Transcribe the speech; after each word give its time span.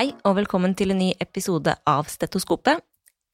Hei 0.00 0.14
og 0.24 0.38
velkommen 0.38 0.72
til 0.72 0.94
en 0.94 0.96
ny 0.96 1.10
episode 1.20 1.74
av 1.84 2.06
Stetoskopet. 2.08 2.78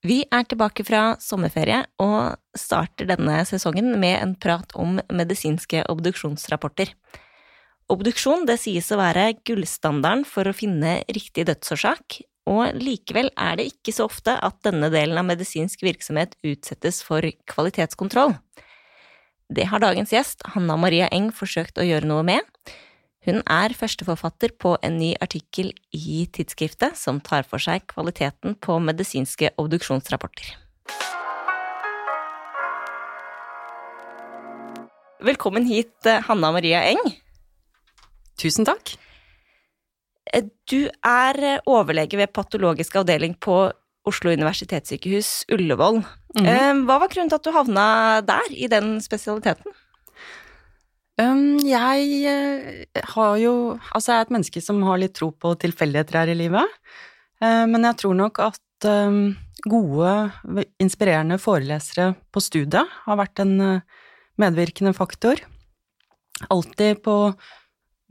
Vi 0.02 0.16
er 0.34 0.46
tilbake 0.50 0.82
fra 0.82 1.12
sommerferie 1.22 1.84
og 2.02 2.40
starter 2.58 3.06
denne 3.06 3.36
sesongen 3.46 3.92
med 4.02 4.16
en 4.16 4.32
prat 4.34 4.74
om 4.74 4.96
medisinske 5.14 5.84
obduksjonsrapporter. 5.92 6.90
Obduksjon 7.94 8.48
det 8.50 8.56
sies 8.58 8.90
å 8.90 8.98
være 8.98 9.28
gullstandarden 9.46 10.24
for 10.26 10.50
å 10.50 10.56
finne 10.58 10.96
riktig 11.06 11.44
dødsårsak, 11.46 12.18
og 12.50 12.74
likevel 12.82 13.30
er 13.38 13.60
det 13.60 13.68
ikke 13.70 13.94
så 13.94 14.08
ofte 14.10 14.34
at 14.34 14.58
denne 14.66 14.90
delen 14.90 15.22
av 15.22 15.28
medisinsk 15.30 15.86
virksomhet 15.86 16.34
utsettes 16.42 16.98
for 17.06 17.22
kvalitetskontroll. 17.46 18.34
Det 19.46 19.70
har 19.70 19.86
dagens 19.86 20.18
gjest, 20.18 20.42
Hanna 20.56 20.74
Maria 20.74 21.06
Eng, 21.14 21.30
forsøkt 21.30 21.78
å 21.78 21.86
gjøre 21.86 22.10
noe 22.10 22.26
med. 22.26 22.42
Hun 23.26 23.40
er 23.50 23.72
førsteforfatter 23.74 24.52
på 24.54 24.76
en 24.86 25.00
ny 25.00 25.08
artikkel 25.18 25.72
i 25.90 26.20
tidsskriftet 26.30 26.94
som 26.98 27.18
tar 27.18 27.42
for 27.48 27.58
seg 27.62 27.82
kvaliteten 27.90 28.54
på 28.62 28.78
medisinske 28.78 29.50
obduksjonsrapporter. 29.58 30.52
Velkommen 35.26 35.66
hit, 35.66 36.06
Hanna 36.28 36.52
Maria 36.54 36.84
Eng. 36.86 37.02
Tusen 38.38 38.68
takk. 38.68 38.94
Du 40.70 40.86
er 40.86 41.40
overlege 41.66 42.20
ved 42.20 42.30
patologisk 42.36 42.94
avdeling 43.00 43.34
på 43.42 43.72
Oslo 44.06 44.30
universitetssykehus 44.30 45.48
Ullevål. 45.50 46.04
Mm 46.36 46.46
-hmm. 46.46 46.84
Hva 46.86 46.98
var 47.00 47.08
grunnen 47.08 47.28
til 47.28 47.40
at 47.40 47.44
du 47.44 47.50
havna 47.50 48.20
der, 48.20 48.46
i 48.50 48.68
den 48.68 49.00
spesialiteten? 49.00 49.72
Um, 51.16 51.56
jeg 51.64 52.28
uh, 52.28 53.04
har 53.14 53.36
jo 53.40 53.52
Altså, 53.94 54.10
jeg 54.10 54.18
er 54.18 54.26
et 54.26 54.32
menneske 54.34 54.60
som 54.60 54.82
har 54.84 55.00
litt 55.00 55.14
tro 55.16 55.30
på 55.32 55.54
tilfeldigheter 55.62 56.18
her 56.20 56.32
i 56.32 56.36
livet. 56.36 56.78
Uh, 57.40 57.64
men 57.70 57.88
jeg 57.88 58.02
tror 58.02 58.16
nok 58.18 58.40
at 58.44 58.88
um, 58.90 59.36
gode, 59.64 60.12
inspirerende 60.82 61.38
forelesere 61.40 62.12
på 62.32 62.42
studiet 62.44 62.96
har 63.06 63.20
vært 63.20 63.40
en 63.44 63.54
uh, 63.60 64.02
medvirkende 64.40 64.92
faktor. 64.96 65.40
Alltid 66.52 67.02
på 67.04 67.18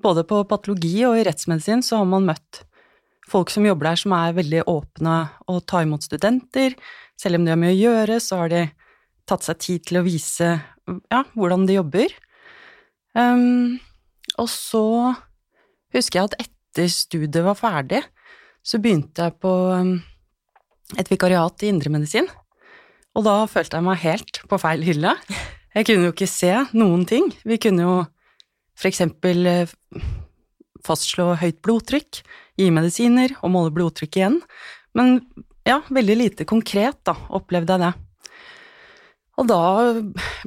Både 0.05 0.25
på 0.27 0.41
patologi 0.43 1.05
og 1.07 1.15
i 1.15 1.21
rettsmedisin 1.23 1.79
så 1.85 2.01
har 2.01 2.07
man 2.09 2.25
møtt 2.27 2.65
folk 3.31 3.49
som 3.49 3.65
jobber 3.65 3.87
der 3.87 4.01
som 4.01 4.13
er 4.13 4.35
veldig 4.35 4.65
åpne 4.69 5.13
og 5.47 5.61
tar 5.71 5.85
imot 5.85 6.03
studenter. 6.03 6.75
Selv 7.17 7.39
om 7.39 7.45
de 7.45 7.53
har 7.53 7.61
mye 7.61 7.73
å 7.73 7.79
gjøre, 7.79 8.19
så 8.19 8.41
har 8.43 8.51
de 8.51 8.61
tatt 9.25 9.47
seg 9.47 9.61
tid 9.63 9.85
til 9.87 10.01
å 10.01 10.05
vise 10.05 10.49
ja, 10.59 11.21
hvordan 11.33 11.63
de 11.69 11.79
jobber. 11.79 12.11
Um, 13.15 13.77
og 14.41 14.49
så 14.51 14.85
husker 15.95 16.19
jeg 16.19 16.29
at 16.29 16.39
etter 16.45 16.89
studiet 16.91 17.45
var 17.45 17.57
ferdig, 17.59 18.01
så 18.65 18.81
begynte 18.83 19.29
jeg 19.29 19.37
på 19.39 19.53
um, 19.71 19.93
et 20.99 21.11
vikariat 21.11 21.63
i 21.63 21.71
indremedisin. 21.71 22.27
Og 23.15 23.23
da 23.27 23.37
følte 23.47 23.79
jeg 23.79 23.87
meg 23.87 24.01
helt 24.03 24.41
på 24.51 24.59
feil 24.59 24.83
hylle. 24.85 25.15
Jeg 25.75 25.87
kunne 25.87 26.09
jo 26.09 26.13
ikke 26.13 26.29
se 26.29 26.51
noen 26.75 27.05
ting. 27.07 27.29
Vi 27.47 27.57
kunne 27.61 27.85
jo 27.85 27.95
eksempel 28.83 29.47
eh, 29.47 29.71
fastslå 30.85 31.33
høyt 31.39 31.61
blodtrykk, 31.65 32.19
gi 32.59 32.67
medisiner 32.71 33.33
og 33.41 33.53
måle 33.55 33.73
blodtrykk 33.75 34.19
igjen. 34.19 34.39
Men 34.95 35.17
ja, 35.67 35.79
veldig 35.89 36.17
lite 36.19 36.47
konkret, 36.47 36.99
da, 37.07 37.15
opplevde 37.35 37.75
jeg 37.75 37.83
det. 37.85 37.93
Og 39.35 39.47
da 39.49 39.61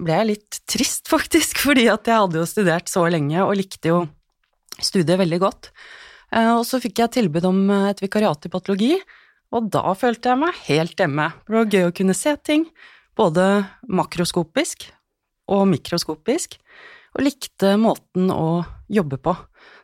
ble 0.00 0.14
jeg 0.14 0.28
litt 0.30 0.60
trist, 0.70 1.08
faktisk, 1.10 1.60
fordi 1.66 1.88
at 1.92 2.08
jeg 2.08 2.24
hadde 2.24 2.40
jo 2.40 2.48
studert 2.48 2.90
så 2.90 3.04
lenge 3.12 3.40
og 3.44 3.56
likte 3.58 3.92
jo 3.92 4.02
studiet 4.78 5.18
veldig 5.20 5.40
godt. 5.42 5.72
Eh, 6.34 6.52
og 6.54 6.64
så 6.68 6.80
fikk 6.82 7.02
jeg 7.02 7.16
tilbud 7.18 7.48
om 7.48 7.64
et 7.88 8.02
vikariat 8.04 8.46
i 8.46 8.52
patologi, 8.52 8.94
og 9.54 9.70
da 9.72 9.94
følte 9.96 10.32
jeg 10.32 10.40
meg 10.42 10.62
helt 10.66 11.00
hjemme. 11.00 11.30
Det 11.46 11.56
var 11.56 11.72
gøy 11.72 11.88
å 11.88 11.96
kunne 11.96 12.16
se 12.16 12.34
ting, 12.44 12.68
både 13.18 13.44
makroskopisk 13.88 14.90
og 15.48 15.64
mikroskopisk, 15.70 16.58
og 17.16 17.24
likte 17.24 17.72
måten 17.80 18.28
å 18.30 18.62
jobbe 18.92 19.18
på. 19.24 19.32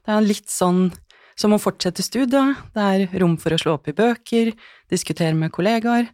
Det 0.05 0.13
er 0.13 0.29
litt 0.29 0.53
sånn 0.53 0.91
som 1.35 1.57
å 1.57 1.59
fortsette 1.59 2.05
studiet, 2.05 2.61
det 2.77 2.85
er 2.85 3.17
rom 3.19 3.35
for 3.41 3.57
å 3.57 3.59
slå 3.59 3.79
opp 3.79 3.89
i 3.91 3.97
bøker, 3.97 4.53
diskutere 4.93 5.35
med 5.35 5.51
kollegaer, 5.55 6.13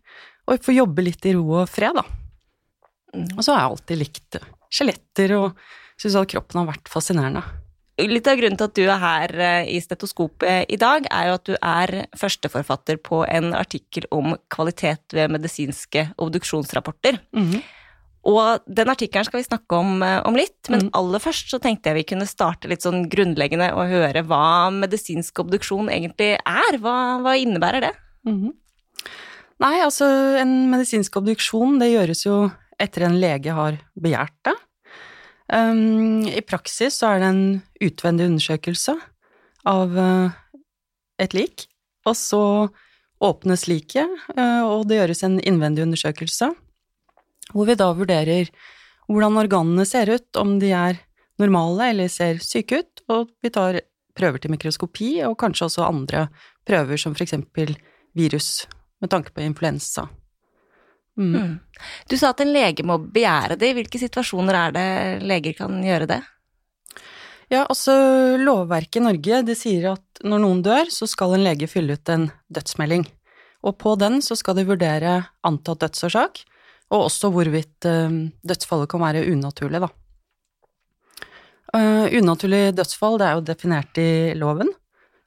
og 0.48 0.64
få 0.64 0.72
jobbe 0.78 1.04
litt 1.04 1.26
i 1.28 1.34
ro 1.37 1.44
og 1.60 1.69
fred, 1.69 1.98
da. 1.98 2.06
Og 3.15 3.43
så 3.43 3.54
har 3.54 3.62
jeg 3.62 3.71
alltid 3.71 4.00
likt 4.00 4.41
skjeletter 4.71 5.34
og 5.38 5.59
syns 6.00 6.16
at 6.21 6.31
kroppen 6.31 6.62
har 6.62 6.71
vært 6.71 6.91
fascinerende. 6.93 7.43
Litt 8.00 8.28
av 8.31 8.38
grunnen 8.38 8.56
til 8.56 8.69
at 8.71 8.76
du 8.78 8.84
er 8.87 9.03
her 9.03 9.34
eh, 9.44 9.72
i 9.75 9.81
Stetoskopet 9.82 10.71
i 10.72 10.78
dag, 10.81 11.04
er 11.12 11.26
jo 11.28 11.34
at 11.37 11.49
du 11.50 11.53
er 11.56 11.93
førsteforfatter 12.16 13.00
på 13.04 13.25
en 13.28 13.50
artikkel 13.56 14.06
om 14.15 14.32
kvalitet 14.53 15.12
ved 15.16 15.34
medisinske 15.34 16.06
obduksjonsrapporter. 16.16 17.20
Mm 17.37 17.50
-hmm. 17.50 17.62
Og 18.31 18.60
den 18.69 18.88
artikkelen 18.93 19.25
skal 19.25 19.41
vi 19.41 19.49
snakke 19.49 19.76
om, 19.76 20.03
eh, 20.03 20.20
om 20.28 20.37
litt, 20.37 20.69
men 20.69 20.81
mm. 20.81 20.91
aller 20.93 21.19
først 21.19 21.50
så 21.50 21.59
tenkte 21.59 21.88
jeg 21.88 21.97
vi 21.97 22.09
kunne 22.15 22.28
starte 22.28 22.69
litt 22.69 22.84
sånn 22.84 23.09
grunnleggende 23.09 23.72
og 23.72 23.88
høre 23.88 24.22
hva 24.22 24.70
medisinsk 24.70 25.38
obduksjon 25.38 25.88
egentlig 25.88 26.37
er. 26.37 26.78
Hva, 26.78 27.20
hva 27.25 27.37
innebærer 27.37 27.81
det? 27.81 27.93
Mm 28.26 28.41
-hmm. 28.41 28.53
Nei, 29.60 29.81
altså 29.81 30.04
en 30.41 30.70
medisinsk 30.70 31.16
obduksjon 31.16 31.78
det 31.78 31.93
gjøres 31.93 32.25
jo 32.25 32.50
etter 32.80 33.06
en 33.06 33.18
lege 33.20 33.54
har 33.54 33.78
begjært 34.00 34.36
det. 34.48 34.56
Um, 35.50 36.22
I 36.30 36.42
praksis 36.46 37.00
så 37.00 37.14
er 37.14 37.22
det 37.22 37.30
en 37.30 37.44
utvendig 37.82 38.28
undersøkelse 38.30 38.94
av 39.68 39.96
uh, 39.98 40.30
et 41.20 41.34
lik, 41.34 41.66
og 42.06 42.14
så 42.16 42.42
åpnes 43.20 43.66
liket, 43.69 44.08
uh, 44.36 44.62
og 44.64 44.86
det 44.88 45.00
gjøres 45.00 45.24
en 45.26 45.40
innvendig 45.42 45.84
undersøkelse, 45.88 46.52
hvor 47.50 47.66
vi 47.66 47.78
da 47.78 47.90
vurderer 47.98 48.52
hvordan 49.10 49.40
organene 49.42 49.86
ser 49.88 50.12
ut, 50.14 50.28
om 50.38 50.58
de 50.62 50.70
er 50.70 51.02
normale 51.40 51.90
eller 51.90 52.12
ser 52.12 52.38
syke 52.44 52.84
ut, 52.84 53.02
og 53.10 53.32
vi 53.42 53.50
tar 53.50 53.80
prøver 54.14 54.42
til 54.42 54.54
mikroskopi, 54.54 55.10
og 55.26 55.38
kanskje 55.40 55.66
også 55.66 55.86
andre 55.88 56.28
prøver, 56.69 57.00
som 57.00 57.16
for 57.16 57.26
eksempel 57.26 57.74
virus, 58.14 58.69
med 59.00 59.10
tanke 59.10 59.34
på 59.34 59.42
influensa. 59.42 60.06
Mm. 61.20 61.36
Mm. 61.36 61.56
Du 62.08 62.16
sa 62.16 62.32
at 62.32 62.41
en 62.41 62.53
lege 62.54 62.84
må 62.86 62.97
begjære 63.12 63.58
det. 63.60 63.70
I 63.70 63.76
hvilke 63.76 64.00
situasjoner 64.00 64.56
er 64.56 64.76
det 64.76 64.88
leger 65.28 65.56
kan 65.58 65.81
gjøre 65.84 66.08
det? 66.10 66.20
Ja, 67.50 67.64
altså 67.64 67.92
lovverket 68.38 69.00
i 69.00 69.04
Norge 69.04 69.41
det 69.48 69.56
sier 69.58 69.92
at 69.97 70.22
når 70.22 70.42
noen 70.44 70.60
dør, 70.62 70.91
så 70.92 71.08
skal 71.10 71.34
en 71.34 71.44
lege 71.44 71.69
fylle 71.70 71.97
ut 71.98 72.12
en 72.12 72.28
dødsmelding. 72.53 73.08
Og 73.66 73.76
på 73.81 73.97
den 74.00 74.20
så 74.25 74.36
skal 74.38 74.56
de 74.56 74.69
vurdere 74.69 75.16
antatt 75.44 75.82
dødsårsak, 75.82 76.44
og 76.94 77.06
også 77.08 77.31
hvorvidt 77.34 77.88
uh, 77.91 78.31
dødsfallet 78.47 78.91
kan 78.91 79.02
være 79.02 79.25
unaturlig, 79.32 79.82
da. 79.82 79.91
Uh, 81.70 82.06
unaturlig 82.19 82.70
dødsfall 82.75 83.19
det 83.20 83.26
er 83.26 83.37
jo 83.37 83.47
definert 83.47 83.98
i 84.02 84.10
loven 84.38 84.72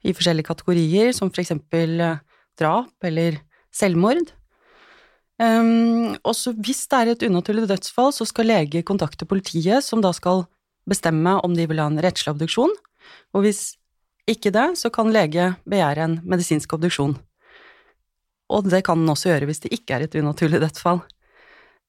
i 0.03 0.11
forskjellige 0.15 0.49
kategorier, 0.49 1.11
som 1.15 1.31
for 1.31 1.43
eksempel 1.43 2.01
uh, 2.03 2.23
drap 2.59 3.07
eller 3.07 3.37
selvmord. 3.73 4.33
Um, 5.41 6.13
og 6.21 6.35
så 6.37 6.53
hvis 6.53 6.83
det 6.91 6.99
er 6.99 7.11
et 7.13 7.23
unaturlig 7.25 7.65
dødsfall, 7.71 8.11
så 8.13 8.27
skal 8.29 8.51
lege 8.51 8.83
kontakte 8.85 9.25
politiet, 9.25 9.81
som 9.85 10.03
da 10.03 10.11
skal 10.13 10.45
bestemme 10.89 11.39
om 11.41 11.55
de 11.57 11.65
vil 11.69 11.81
ha 11.81 11.87
en 11.89 12.01
rettslig 12.03 12.35
obduksjon, 12.35 12.73
og 13.33 13.45
hvis 13.45 13.73
ikke 14.29 14.53
det, 14.55 14.67
så 14.79 14.91
kan 14.93 15.11
lege 15.11 15.53
begjære 15.67 16.05
en 16.05 16.19
medisinsk 16.27 16.75
obduksjon. 16.77 17.17
Og 18.53 18.69
det 18.69 18.83
kan 18.85 19.01
den 19.01 19.11
også 19.11 19.31
gjøre 19.31 19.49
hvis 19.49 19.63
det 19.65 19.73
ikke 19.75 19.97
er 19.97 20.05
et 20.05 20.15
unaturlig 20.19 20.61
dødsfall. 20.63 21.01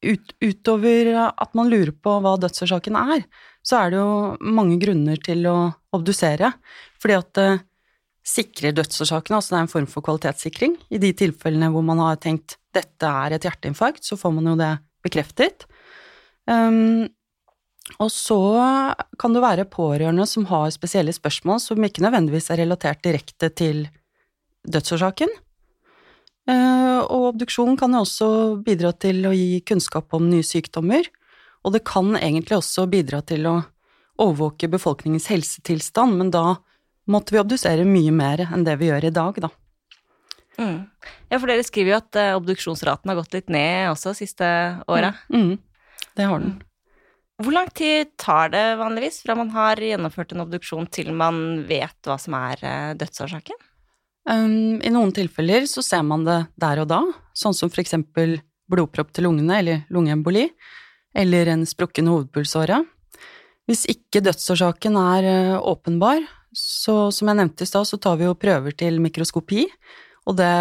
Ut, 0.05 0.35
utover 0.43 1.13
at 1.31 1.55
man 1.57 1.71
lurer 1.71 1.93
på 1.95 2.17
hva 2.25 2.35
dødsårsaken 2.41 2.97
er, 2.99 3.23
så 3.65 3.85
er 3.85 3.93
det 3.93 4.01
jo 4.01 4.51
mange 4.57 4.81
grunner 4.83 5.21
til 5.25 5.47
å 5.49 5.57
obdusere, 5.97 6.51
fordi 7.01 7.17
at 7.17 7.31
det 7.39 7.49
sikrer 8.25 8.73
dødsårsakene, 8.77 9.39
altså 9.39 9.55
det 9.55 9.59
er 9.59 9.67
en 9.67 9.75
form 9.75 9.89
for 9.91 10.05
kvalitetssikring. 10.07 10.79
I 10.89 11.01
de 11.03 11.13
tilfellene 11.17 11.69
hvor 11.75 11.85
man 11.85 12.01
har 12.01 12.21
tenkt 12.23 12.57
dette 12.75 13.07
er 13.07 13.37
et 13.37 13.45
hjerteinfarkt, 13.45 14.05
så 14.07 14.17
får 14.19 14.33
man 14.35 14.49
jo 14.49 14.57
det 14.59 14.73
bekreftet. 15.05 15.67
Um, 16.49 17.05
og 18.01 18.09
så 18.11 18.39
kan 19.21 19.37
det 19.37 19.45
være 19.45 19.69
pårørende 19.69 20.25
som 20.29 20.47
har 20.49 20.73
spesielle 20.73 21.13
spørsmål 21.13 21.61
som 21.61 21.85
ikke 21.85 22.03
nødvendigvis 22.05 22.49
er 22.51 22.63
relatert 22.65 23.05
direkte 23.05 23.53
til 23.53 23.85
dødsårsaken. 24.65 25.29
Uh, 26.49 27.05
og 27.05 27.31
obduksjon 27.35 27.77
kan 27.81 27.93
jo 27.93 28.03
også 28.05 28.29
bidra 28.65 28.93
til 28.97 29.23
å 29.29 29.37
gi 29.37 29.61
kunnskap 29.69 30.17
om 30.17 30.27
nye 30.33 30.45
sykdommer, 30.45 31.07
og 31.65 31.77
det 31.77 31.85
kan 31.89 32.17
egentlig 32.17 32.59
også 32.59 32.89
bidra 32.93 33.21
til 33.25 33.47
å 33.49 33.59
overvåke 34.21 34.69
befolkningens 34.73 35.29
helsetilstand, 35.33 36.17
men 36.21 36.33
da 36.33 36.59
måtte 37.11 37.35
vi 37.35 37.41
obdusere 37.43 37.87
mye 37.89 38.13
mer 38.15 38.47
enn 38.51 38.65
det 38.67 38.79
vi 38.81 38.91
gjør 38.91 39.09
i 39.09 39.15
dag, 39.15 39.41
da. 39.45 39.51
Mm. 40.59 40.85
Ja, 41.31 41.39
for 41.41 41.51
dere 41.51 41.65
skriver 41.67 41.95
jo 41.95 41.99
at 41.99 42.19
uh, 42.21 42.37
obduksjonsraten 42.39 43.11
har 43.11 43.19
gått 43.19 43.35
litt 43.35 43.51
ned 43.53 43.91
også 43.91 44.15
siste 44.17 44.47
åra. 44.91 45.13
Mm. 45.33 45.55
Mm. 45.55 46.01
Det 46.15 46.29
har 46.31 46.43
den. 46.45 46.55
Hvor 47.43 47.57
lang 47.57 47.71
tid 47.75 48.13
tar 48.21 48.53
det 48.55 48.63
vanligvis 48.79 49.25
fra 49.25 49.35
man 49.35 49.51
har 49.51 49.81
gjennomført 49.83 50.33
en 50.33 50.45
obduksjon 50.45 50.87
til 50.95 51.11
man 51.19 51.65
vet 51.67 51.97
hva 52.07 52.19
som 52.23 52.37
er 52.39 52.63
uh, 52.63 52.93
dødsårsaken? 52.99 53.59
Um, 54.31 54.81
I 54.81 54.93
noen 54.95 55.13
tilfeller 55.13 55.67
så 55.69 55.83
ser 55.85 56.05
man 56.07 56.25
det 56.25 56.39
der 56.61 56.81
og 56.85 56.89
da, 56.89 57.03
sånn 57.37 57.57
som 57.57 57.73
for 57.73 57.83
eksempel 57.83 58.39
blodpropp 58.71 59.11
til 59.13 59.27
lungene 59.27 59.59
eller 59.61 59.83
lungeemboli, 59.93 60.47
eller 61.15 61.51
en 61.53 61.67
sprukken 61.69 62.09
hovedpulsåre. 62.09 62.81
Hvis 63.69 63.85
ikke 63.91 64.23
dødsårsaken 64.25 64.97
er 65.01 65.29
uh, 65.29 65.59
åpenbar, 65.75 66.23
så 66.55 67.11
som 67.15 67.31
jeg 67.31 67.39
nevnte 67.41 67.67
i 67.67 67.69
stad, 67.69 67.89
så 67.89 67.99
tar 68.01 68.19
vi 68.21 68.29
jo 68.29 68.39
prøver 68.39 68.75
til 68.79 69.01
mikroskopi, 69.03 69.67
og 70.29 70.39
det 70.39 70.55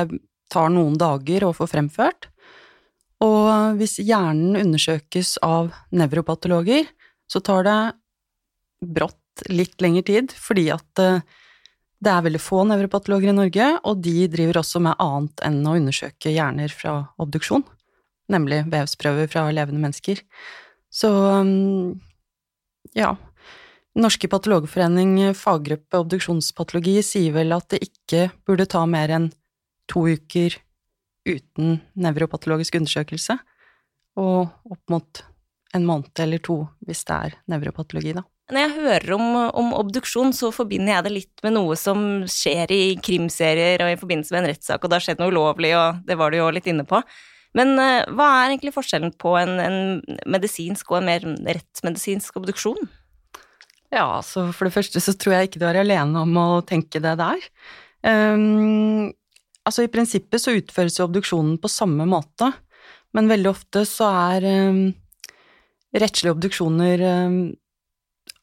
tar 0.53 0.71
noen 0.73 0.97
dager 0.99 1.47
å 1.47 1.53
få 1.55 1.67
fremført. 1.69 2.29
Og 3.23 3.77
hvis 3.79 3.99
hjernen 4.03 4.57
undersøkes 4.59 5.37
av 5.45 5.71
nevropatologer, 5.95 6.89
så 7.29 7.39
tar 7.45 7.63
det 7.67 7.77
brått 8.83 9.45
litt 9.49 9.79
lengre 9.81 10.03
tid, 10.05 10.33
fordi 10.35 10.67
at 10.73 11.01
uh, 11.01 11.21
det 12.03 12.11
er 12.11 12.25
veldig 12.25 12.41
få 12.41 12.65
nevropatologer 12.67 13.31
i 13.31 13.37
Norge, 13.37 13.69
og 13.87 14.01
de 14.03 14.27
driver 14.31 14.59
også 14.59 14.81
med 14.83 14.99
annet 15.01 15.45
enn 15.47 15.61
å 15.63 15.77
undersøke 15.79 16.33
hjerner 16.33 16.73
fra 16.73 16.97
obduksjon, 17.21 17.63
nemlig 18.33 18.63
vevsprøver 18.73 19.29
fra 19.31 19.45
levende 19.55 19.85
mennesker. 19.85 20.19
Så 20.93 21.09
um, 21.09 21.93
ja. 22.97 23.15
Norske 23.93 24.25
patologforening 24.25 25.35
faggruppe 25.37 25.99
obduksjonspatologi 26.01 26.97
sier 27.05 27.35
vel 27.35 27.53
at 27.53 27.67
det 27.75 27.83
ikke 27.85 28.27
burde 28.47 28.65
ta 28.69 28.81
mer 28.89 29.11
enn 29.13 29.27
to 29.91 30.07
uker 30.09 30.55
uten 31.29 31.77
nevropatologisk 31.93 32.79
undersøkelse, 32.79 33.37
og 34.19 34.49
opp 34.73 34.91
mot 34.91 35.23
en 35.73 35.85
måned 35.85 36.21
eller 36.21 36.41
to 36.43 36.63
hvis 36.87 37.03
det 37.07 37.19
er 37.27 37.35
nevropatologi, 37.53 38.15
da. 38.17 38.25
Når 38.51 38.59
jeg 38.59 38.73
hører 38.75 39.13
om, 39.15 39.27
om, 39.55 39.69
obduksjon, 39.77 40.33
så 40.35 40.49
forbinder 40.51 40.97
jeg 40.97 41.05
det 41.05 41.13
litt 41.13 41.43
med 41.45 41.55
noe 41.55 41.77
som 41.79 42.25
skjer 42.29 42.73
i 42.75 42.81
krimserier 42.99 43.85
og 43.85 43.93
i 43.93 43.99
forbindelse 44.01 44.35
med 44.35 44.43
en 44.43 44.49
rettssak, 44.51 44.83
og 44.83 44.91
det 44.91 44.99
har 44.99 45.05
skjedd 45.05 45.21
noe 45.21 45.31
ulovlig, 45.31 45.71
og 45.79 46.01
det 46.09 46.17
var 46.19 46.33
du 46.33 46.41
jo 46.41 46.49
litt 46.53 46.67
inne 46.69 46.83
på. 46.87 46.99
Men 47.57 47.77
uh, 47.77 48.03
hva 48.17 48.27
er 48.41 48.51
egentlig 48.51 48.73
forskjellen 48.75 49.13
på 49.21 49.35
en, 49.39 49.55
en, 49.61 49.79
medisinsk 50.29 50.91
og 50.91 50.99
en 50.99 51.07
mer 51.07 51.25
rettsmedisinsk 51.45 52.41
obduksjon? 52.41 52.89
Ja, 53.93 54.23
så 54.25 54.47
for 54.55 54.65
det 54.65 54.73
første 54.73 55.01
så 55.03 55.13
tror 55.13 55.35
jeg 55.35 55.51
ikke 55.51 55.61
du 55.61 55.67
er 55.69 55.83
alene 55.83 56.23
om 56.25 56.37
å 56.39 56.47
tenke 56.65 57.01
det 57.03 57.13
der. 57.19 57.43
Um, 58.01 59.11
altså 59.63 59.85
i 59.85 59.91
prinsippet 59.91 60.41
så 60.41 60.55
utføres 60.57 60.97
jo 60.97 61.05
obduksjonen 61.05 61.59
på 61.61 61.69
samme 61.71 62.07
måte, 62.09 62.49
men 63.13 63.29
veldig 63.29 63.51
ofte 63.51 63.83
så 63.85 64.09
er 64.33 64.47
um, 64.49 64.87
rettslige 65.93 66.33
obduksjoner 66.33 67.03
um, 67.05 67.35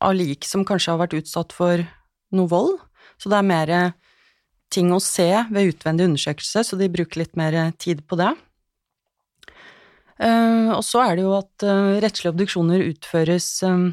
av 0.06 0.14
lik 0.14 0.46
som 0.46 0.62
kanskje 0.66 0.94
har 0.94 1.00
vært 1.02 1.18
utsatt 1.18 1.56
for 1.56 1.82
noe 2.36 2.50
vold. 2.50 2.78
Så 3.18 3.32
det 3.32 3.40
er 3.40 3.50
mer 3.50 3.72
ting 4.70 4.92
å 4.94 5.00
se 5.02 5.28
ved 5.50 5.74
utvendig 5.74 6.06
undersøkelse, 6.06 6.62
så 6.62 6.78
de 6.78 6.88
bruker 6.94 7.24
litt 7.24 7.34
mer 7.36 7.58
tid 7.82 8.04
på 8.06 8.20
det. 8.20 8.30
Uh, 10.20 10.76
og 10.76 10.84
så 10.86 11.02
er 11.08 11.18
det 11.18 11.26
jo 11.26 11.34
at 11.34 11.66
uh, 11.66 11.98
rettslige 12.04 12.30
obduksjoner 12.36 12.86
utføres 12.86 13.48
um, 13.66 13.90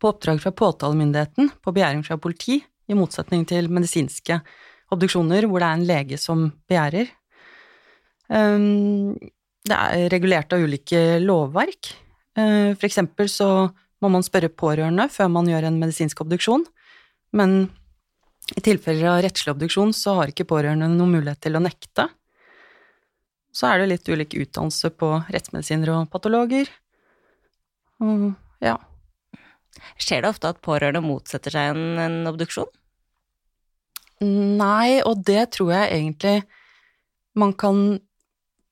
på 0.00 0.10
oppdrag 0.10 0.40
fra 0.42 0.52
påtalemyndigheten 0.56 1.52
på 1.62 1.74
begjæring 1.76 2.04
fra 2.06 2.18
politi, 2.20 2.60
i 2.90 2.96
motsetning 2.98 3.44
til 3.46 3.68
medisinske 3.70 4.40
obduksjoner 4.90 5.46
hvor 5.46 5.62
det 5.62 5.68
er 5.68 5.76
en 5.78 5.86
lege 5.86 6.18
som 6.18 6.48
begjærer. 6.70 7.12
Um, 8.30 9.14
det 9.66 9.76
er 9.76 10.08
regulert 10.10 10.52
av 10.54 10.64
ulike 10.64 11.20
lovverk. 11.22 11.92
Uh, 12.38 12.72
for 12.74 12.88
eksempel 12.88 13.30
så 13.30 13.70
må 14.00 14.10
man 14.10 14.24
spørre 14.26 14.50
pårørende 14.50 15.06
før 15.12 15.30
man 15.30 15.50
gjør 15.50 15.68
en 15.68 15.78
medisinsk 15.78 16.24
obduksjon, 16.24 16.64
men 17.36 17.68
i 18.56 18.62
tilfeller 18.64 19.12
av 19.12 19.20
rettslig 19.22 19.52
obduksjon 19.52 19.92
så 19.94 20.16
har 20.18 20.32
ikke 20.32 20.48
pårørende 20.50 20.88
noen 20.90 21.14
mulighet 21.18 21.42
til 21.44 21.58
å 21.58 21.62
nekte. 21.62 22.08
Så 23.54 23.68
er 23.68 23.82
det 23.82 23.90
litt 23.92 24.10
ulik 24.10 24.34
utdannelse 24.38 24.90
på 24.98 25.12
rettsmedisinere 25.30 26.00
og 26.00 26.10
patologer. 26.10 26.70
Og 28.02 28.32
ja. 28.62 28.76
Skjer 30.00 30.24
det 30.24 30.30
ofte 30.32 30.50
at 30.52 30.62
pårørende 30.64 31.02
motsetter 31.04 31.54
seg 31.54 31.74
en, 31.74 31.84
en 32.02 32.30
obduksjon? 32.30 32.70
Nei, 34.20 35.00
og 35.06 35.22
det 35.24 35.46
tror 35.56 35.72
jeg 35.72 35.94
egentlig 35.96 36.34
man 37.40 37.54
kan, 37.56 38.00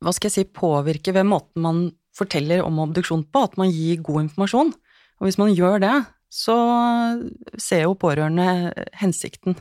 hva 0.05 0.12
skal 0.12 0.29
jeg 0.29 0.35
si, 0.35 0.45
påvirke 0.53 1.15
ved 1.17 1.29
måten 1.29 1.65
man 1.65 1.81
forteller 2.19 2.65
om 2.65 2.81
obduksjon 2.83 3.25
på, 3.31 3.45
at 3.47 3.56
man 3.61 3.71
gir 3.71 4.03
god 4.05 4.27
informasjon. 4.27 4.73
Og 5.19 5.27
hvis 5.27 5.39
man 5.41 5.55
gjør 5.55 5.81
det, 5.83 5.95
så 6.29 6.56
ser 7.56 7.87
jo 7.87 7.97
pårørende 7.99 8.75
hensikten. 9.00 9.56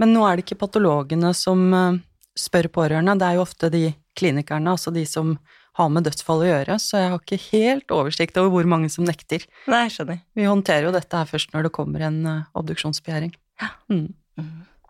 Men 0.00 0.14
nå 0.14 0.24
er 0.24 0.36
det 0.36 0.46
ikke 0.46 0.62
patologene 0.62 1.34
som 1.36 1.66
eh, 1.76 1.98
spør 2.38 2.70
pårørende, 2.72 3.18
det 3.20 3.28
er 3.28 3.36
jo 3.36 3.44
ofte 3.44 3.70
de 3.72 3.90
klinikerne, 4.16 4.72
altså 4.72 4.92
de 4.94 5.04
som 5.08 5.34
har 5.76 5.90
med 5.92 6.06
dødsfall 6.06 6.44
å 6.44 6.48
gjøre, 6.48 6.78
så 6.80 7.02
jeg 7.02 7.12
har 7.12 7.20
ikke 7.20 7.42
helt 7.50 7.92
oversikt 7.92 8.38
over 8.40 8.54
hvor 8.54 8.68
mange 8.70 8.88
som 8.92 9.04
nekter. 9.04 9.44
Nei, 9.68 9.86
skjønner. 9.92 10.22
Vi 10.36 10.48
håndterer 10.48 10.88
jo 10.88 10.94
dette 10.94 11.20
her 11.20 11.28
først 11.28 11.52
når 11.52 11.68
det 11.68 11.74
kommer 11.76 12.06
en 12.08 12.18
uh, 12.24 12.38
obduksjonsbegjæring. 12.56 13.34
Ja. 13.60 13.72
Mm. 13.92 14.08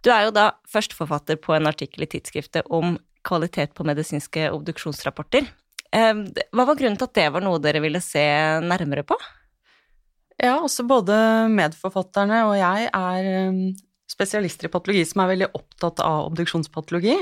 Du 0.06 0.12
er 0.14 0.28
jo 0.28 0.34
da 0.34 0.52
førsteforfatter 0.70 1.40
på 1.42 1.56
en 1.56 1.66
artikkel 1.66 2.06
i 2.06 2.10
tidsskriftet 2.10 2.68
om 2.70 2.94
kvalitet 3.26 3.74
på 3.74 3.86
medisinske 3.86 4.50
obduksjonsrapporter. 4.54 5.48
Eh, 5.90 6.12
hva 6.54 6.66
var 6.68 6.78
grunnen 6.78 6.98
til 6.98 7.08
at 7.08 7.16
det 7.18 7.26
var 7.34 7.42
noe 7.42 7.62
dere 7.62 7.82
ville 7.82 8.02
se 8.04 8.22
nærmere 8.62 9.02
på? 9.06 9.18
Ja, 10.36 10.58
også 10.60 10.84
både 10.86 11.16
medforfatterne 11.50 12.42
og 12.50 12.54
jeg 12.60 12.90
er 12.92 13.28
um, 13.48 13.60
spesialister 14.10 14.68
i 14.68 14.72
patologi 14.72 15.06
som 15.08 15.22
er 15.24 15.32
veldig 15.32 15.48
opptatt 15.56 16.02
av 16.04 16.28
obduksjonspatologi. 16.28 17.16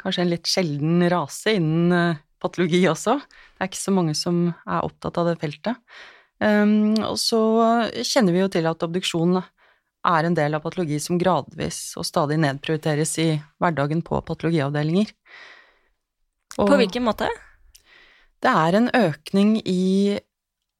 Kanskje 0.00 0.24
en 0.24 0.32
litt 0.32 0.48
sjelden 0.48 1.04
rase 1.12 1.54
innen 1.58 1.92
uh, 1.92 2.22
patologi 2.42 2.82
også. 2.90 3.18
Det 3.20 3.62
er 3.62 3.70
ikke 3.70 3.82
så 3.82 3.94
mange 3.94 4.16
som 4.18 4.48
er 4.50 4.86
opptatt 4.86 5.20
av 5.20 5.30
det 5.30 5.38
feltet. 5.42 5.78
Um, 6.40 6.96
og 7.04 7.18
så 7.20 7.40
kjenner 8.00 8.32
vi 8.32 8.40
jo 8.40 8.50
til 8.52 8.68
at 8.70 8.86
obduksjon 8.86 9.42
er 10.08 10.24
en 10.24 10.36
del 10.36 10.56
av 10.56 10.64
patologi 10.64 10.96
som 11.02 11.18
gradvis 11.20 11.92
og 12.00 12.06
stadig 12.08 12.38
nedprioriteres 12.40 13.12
i 13.20 13.28
hverdagen 13.60 14.00
på 14.06 14.22
patologiavdelinger. 14.24 15.12
Og 16.58 16.70
på 16.70 16.80
hvilken 16.80 17.04
måte? 17.06 17.28
Det 18.40 18.50
er 18.50 18.76
en 18.78 18.88
økning 18.96 19.58
i 19.68 20.16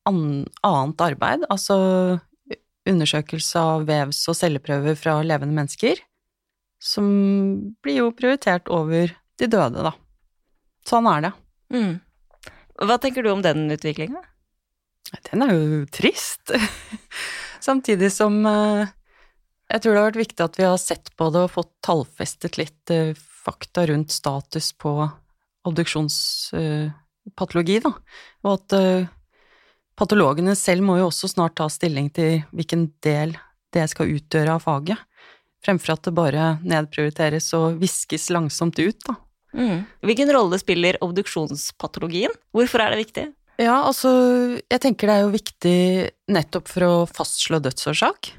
annet 0.08 1.04
arbeid, 1.04 1.44
altså 1.52 1.76
undersøkelse 2.88 3.60
av 3.60 3.84
vevs- 3.88 4.24
og 4.32 4.38
celleprøver 4.38 4.96
fra 4.98 5.18
levende 5.22 5.54
mennesker, 5.58 6.00
som 6.80 7.06
blir 7.84 8.00
jo 8.00 8.14
prioritert 8.16 8.70
over 8.72 9.12
de 9.40 9.48
døde, 9.48 9.84
da. 9.84 9.92
Sånn 10.88 11.08
er 11.10 11.26
det. 11.28 11.32
Mm. 11.72 12.00
Hva 12.80 12.98
tenker 12.98 13.22
du 13.22 13.30
om 13.32 13.42
den 13.44 13.70
utviklinga? 13.70 14.22
Den 15.30 15.42
er 15.44 15.52
jo 15.54 15.86
trist. 15.92 16.50
Samtidig 17.66 18.12
som 18.14 18.46
eh, 18.46 18.88
jeg 19.70 19.80
tror 19.82 19.92
det 19.92 20.00
har 20.00 20.10
vært 20.10 20.24
viktig 20.24 20.42
at 20.44 20.58
vi 20.58 20.64
har 20.66 20.78
sett 20.80 21.16
på 21.18 21.24
det 21.34 21.40
og 21.44 21.54
fått 21.54 21.72
tallfestet 21.84 22.54
litt 22.60 22.90
eh, 22.94 23.16
fakta 23.16 23.80
rundt 23.90 24.10
status 24.12 24.66
på 24.80 24.90
obduksjonspatologi, 25.68 27.76
da, 27.84 27.92
og 28.44 28.50
at 28.54 28.68
patologene 30.00 30.54
selv 30.56 30.82
må 30.88 30.94
jo 30.96 31.06
også 31.10 31.26
snart 31.28 31.54
ta 31.60 31.66
stilling 31.72 32.08
til 32.16 32.32
hvilken 32.56 32.82
del 33.04 33.30
det 33.74 33.84
skal 33.92 34.12
utgjøre 34.14 34.52
av 34.56 34.62
faget, 34.64 34.98
fremfor 35.64 35.94
at 35.94 36.04
det 36.06 36.14
bare 36.16 36.44
nedprioriteres 36.64 37.46
og 37.58 37.80
viskes 37.82 38.30
langsomt 38.32 38.78
ut, 38.80 38.98
da. 39.04 39.14
Mm. 39.56 39.84
Hvilken 40.06 40.32
rolle 40.34 40.58
spiller 40.60 40.98
obduksjonspatologien? 41.04 42.34
Hvorfor 42.54 42.84
er 42.84 42.94
det 42.94 43.04
viktig? 43.04 43.26
Ja, 43.60 43.82
altså, 43.84 44.10
jeg 44.62 44.80
tenker 44.80 45.10
det 45.10 45.16
er 45.16 45.24
jo 45.26 45.34
viktig 45.34 45.78
nettopp 46.32 46.70
for 46.70 46.86
å 46.86 46.92
fastslå 47.10 47.60
dødsårsak, 47.60 48.30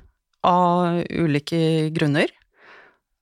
av 0.48 1.04
ulike 1.14 1.92
grunner. 1.94 2.32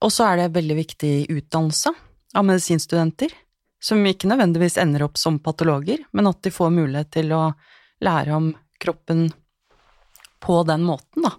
Og 0.00 0.12
så 0.14 0.30
er 0.30 0.40
det 0.40 0.54
veldig 0.54 0.78
viktig 0.78 1.12
utdannelse 1.28 1.92
av 2.38 2.46
medisinstudenter, 2.48 3.34
som 3.80 4.00
ikke 4.06 4.30
nødvendigvis 4.30 4.78
ender 4.80 5.04
opp 5.04 5.20
som 5.20 5.38
patologer, 5.44 6.00
men 6.16 6.30
at 6.30 6.40
de 6.44 6.52
får 6.54 6.72
mulighet 6.72 7.12
til 7.18 7.34
å 7.36 7.42
lære 8.04 8.32
om 8.36 8.50
kroppen 8.80 9.28
på 10.40 10.62
den 10.68 10.86
måten, 10.88 11.26
da. 11.26 11.34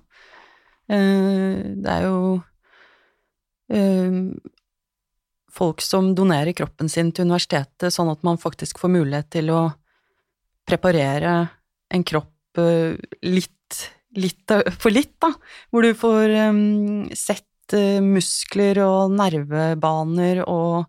Eh, 0.91 1.61
det 1.81 1.93
er 1.95 2.05
jo 2.05 2.17
eh, 3.71 4.17
folk 5.53 5.83
som 5.83 6.13
donerer 6.15 6.55
kroppen 6.57 6.89
sin 6.91 7.11
til 7.11 7.27
universitetet, 7.27 7.91
sånn 7.93 8.11
at 8.11 8.23
man 8.27 8.39
faktisk 8.41 8.79
får 8.81 8.93
mulighet 8.95 9.31
til 9.33 9.51
å 9.53 9.61
preparere 10.67 11.35
en 11.91 12.05
kropp 12.07 12.61
eh, 12.61 12.95
litt, 13.27 13.81
litt 14.15 14.55
for 14.79 14.93
litt, 14.93 15.15
da. 15.23 15.33
Hvor 15.71 15.85
du 15.85 15.93
får 15.97 16.35
sett 17.17 17.47
muskler 18.03 18.81
og 18.83 19.13
nervebaner 19.15 20.41
og 20.43 20.83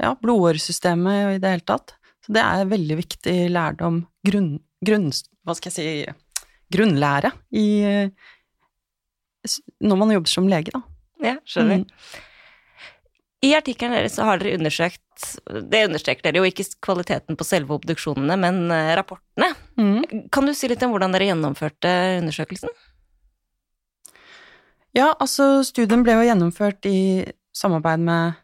ja, 0.00 0.14
blodåresystemet 0.20 1.36
i 1.36 1.40
det 1.42 1.52
hele 1.52 1.66
tatt. 1.68 1.96
Så 2.24 2.32
det 2.32 2.40
er 2.40 2.70
veldig 2.70 2.96
viktig 3.02 3.34
lærdom, 3.52 4.00
grunn, 4.24 4.54
grunn, 4.84 5.10
hva 5.44 5.56
skal 5.56 5.70
jeg 5.70 5.76
si, 5.76 6.46
grunnlære 6.72 7.30
i 7.60 7.66
Når 9.84 9.98
man 10.00 10.14
jobber 10.14 10.32
som 10.32 10.48
lege, 10.48 10.72
da. 10.72 10.80
Ja, 11.24 11.34
skjønner. 11.44 11.84
Mm. 11.84 12.30
I 13.44 13.52
artikkelen 13.58 13.92
deres 13.98 14.16
har 14.22 14.40
dere 14.40 14.56
undersøkt 14.56 15.02
Det 15.68 15.82
understreker 15.88 16.24
dere 16.24 16.40
jo 16.40 16.48
ikke 16.48 16.66
kvaliteten 16.84 17.36
på 17.38 17.46
selve 17.46 17.76
obduksjonene, 17.76 18.38
men 18.40 18.64
eh, 18.72 18.94
rapportene. 18.98 19.52
Mm. 19.78 20.28
Kan 20.32 20.48
du 20.48 20.54
si 20.56 20.70
litt 20.70 20.82
om 20.86 20.94
hvordan 20.94 21.14
dere 21.14 21.28
gjennomførte 21.28 21.92
undersøkelsen? 22.22 22.72
Ja, 24.94 25.10
altså 25.18 25.64
studien 25.66 26.04
ble 26.06 26.16
jo 26.16 26.26
gjennomført 26.28 26.86
i 26.86 27.26
samarbeid 27.54 28.02
med 28.06 28.40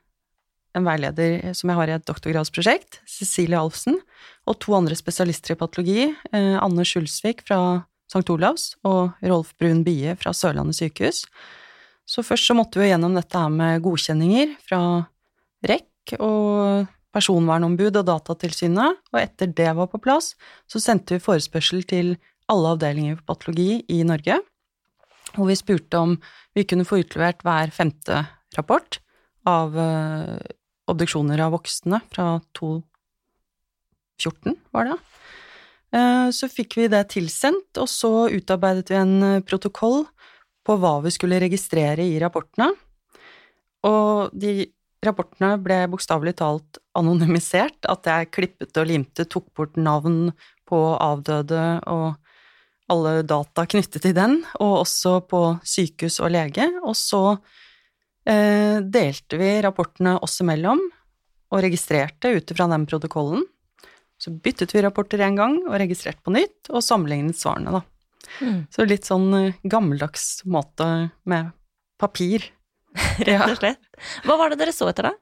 en 0.79 0.87
veileder 0.87 1.55
som 1.57 1.71
jeg 1.71 1.79
har 1.81 1.91
i 1.91 1.95
et 1.97 2.07
doktorgradsprosjekt, 2.07 3.01
Cecilie 3.09 3.59
Alfsen, 3.59 3.99
og 4.47 4.59
to 4.63 4.75
andre 4.79 4.99
spesialister 4.99 5.55
i 5.55 5.59
patologi, 5.59 6.11
eh, 6.31 6.57
Anne 6.63 6.87
Skjulsvik 6.87 7.43
fra 7.47 7.87
St. 8.11 8.27
Olavs 8.35 8.75
og 8.87 9.17
Rolf 9.23 9.55
Brun 9.59 9.85
Bie 9.87 10.17
fra 10.19 10.35
Sørlandet 10.35 10.79
sykehus. 10.79 11.25
Så 12.11 12.25
først 12.27 12.49
så 12.51 12.57
måtte 12.59 12.81
vi 12.81 12.89
gjennom 12.91 13.15
dette 13.15 13.39
her 13.39 13.53
med 13.55 13.83
godkjenninger 13.85 14.57
fra 14.67 14.81
REC 15.63 16.17
og 16.19 16.89
personvernombud 17.15 18.01
og 18.01 18.07
Datatilsynet, 18.09 18.99
og 19.13 19.19
etter 19.21 19.51
det 19.55 19.71
var 19.79 19.91
på 19.91 20.01
plass, 20.03 20.35
så 20.71 20.83
sendte 20.83 21.17
vi 21.17 21.23
forespørsel 21.23 21.85
til 21.87 22.17
alle 22.51 22.75
avdelinger 22.75 23.19
for 23.19 23.35
patologi 23.35 23.85
i 23.91 24.01
Norge, 24.07 24.41
hvor 25.37 25.47
vi 25.51 25.59
spurte 25.59 25.99
om 25.99 26.17
vi 26.59 26.67
kunne 26.67 26.87
få 26.87 27.03
utlevert 27.05 27.45
hver 27.47 27.71
femte 27.75 28.25
rapport 28.57 28.99
av 29.47 29.77
uh, 29.79 30.39
obduksjoner 30.91 31.39
av 31.45 31.55
voksne 31.55 32.01
fra 32.11 32.41
2014, 32.59 34.57
var 34.75 34.91
det. 34.91 34.99
Uh, 35.95 36.29
så 36.35 36.51
fikk 36.51 36.77
vi 36.79 36.91
det 36.91 37.05
tilsendt, 37.15 37.71
og 37.79 37.89
så 37.91 38.31
utarbeidet 38.35 38.91
vi 38.91 38.99
en 38.99 39.17
uh, 39.23 39.43
protokoll 39.47 40.05
på 40.71 40.79
hva 40.79 41.01
vi 41.03 41.11
skulle 41.11 41.41
registrere 41.43 42.07
i 42.07 42.19
rapportene. 42.23 42.71
Og 43.89 44.31
de 44.37 44.71
rapportene 45.03 45.57
ble 45.65 45.83
bokstavelig 45.91 46.37
talt 46.39 46.79
anonymisert, 46.99 47.89
at 47.89 48.07
jeg 48.07 48.31
klippet 48.37 48.79
og 48.79 48.91
limte, 48.91 49.27
tok 49.27 49.49
bort 49.57 49.79
navn 49.81 50.31
på 50.69 50.81
avdøde 51.01 51.65
og 51.91 52.13
alle 52.91 53.21
data 53.27 53.65
knyttet 53.71 54.03
til 54.05 54.15
den, 54.15 54.41
og 54.59 54.83
også 54.83 55.21
på 55.31 55.43
sykehus 55.67 56.21
og 56.23 56.33
lege. 56.35 56.67
Og 56.83 56.97
så 56.99 57.23
eh, 58.29 58.79
delte 58.83 59.39
vi 59.41 59.53
rapportene 59.65 60.19
oss 60.23 60.41
imellom 60.45 60.83
og 61.51 61.65
registrerte 61.65 62.31
ut 62.35 62.53
ifra 62.53 62.69
den 62.71 62.87
protokollen. 62.91 63.47
Så 64.21 64.35
byttet 64.35 64.75
vi 64.75 64.83
rapporter 64.85 65.23
en 65.25 65.39
gang 65.39 65.57
og 65.65 65.79
registrerte 65.81 66.23
på 66.27 66.35
nytt, 66.35 66.69
og 66.69 66.85
sammenlignet 66.85 67.39
svarene, 67.41 67.79
da. 67.79 67.87
Mm. 68.41 68.65
Så 68.73 68.87
litt 68.89 69.09
sånn 69.09 69.29
eh, 69.37 69.61
gammeldags 69.63 70.43
måte 70.49 71.11
med 71.29 71.53
papir. 72.01 72.49
Rett 73.27 73.47
og 73.47 73.59
slett. 73.61 73.83
Hva 74.27 74.37
var 74.41 74.53
det 74.53 74.61
dere 74.63 74.75
så 74.75 74.91
etter, 74.91 75.11
da? 75.11 75.15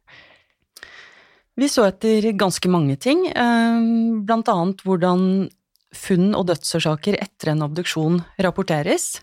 Vi 1.59 1.67
så 1.67 1.89
etter 1.89 2.31
ganske 2.39 2.71
mange 2.71 2.95
ting, 3.03 3.25
eh, 3.29 3.79
blant 4.27 4.51
annet 4.53 4.85
hvordan 4.87 5.49
funn 5.95 6.35
og 6.37 6.47
dødsårsaker 6.51 7.17
etter 7.19 7.53
en 7.53 7.65
obduksjon 7.67 8.21
rapporteres, 8.45 9.23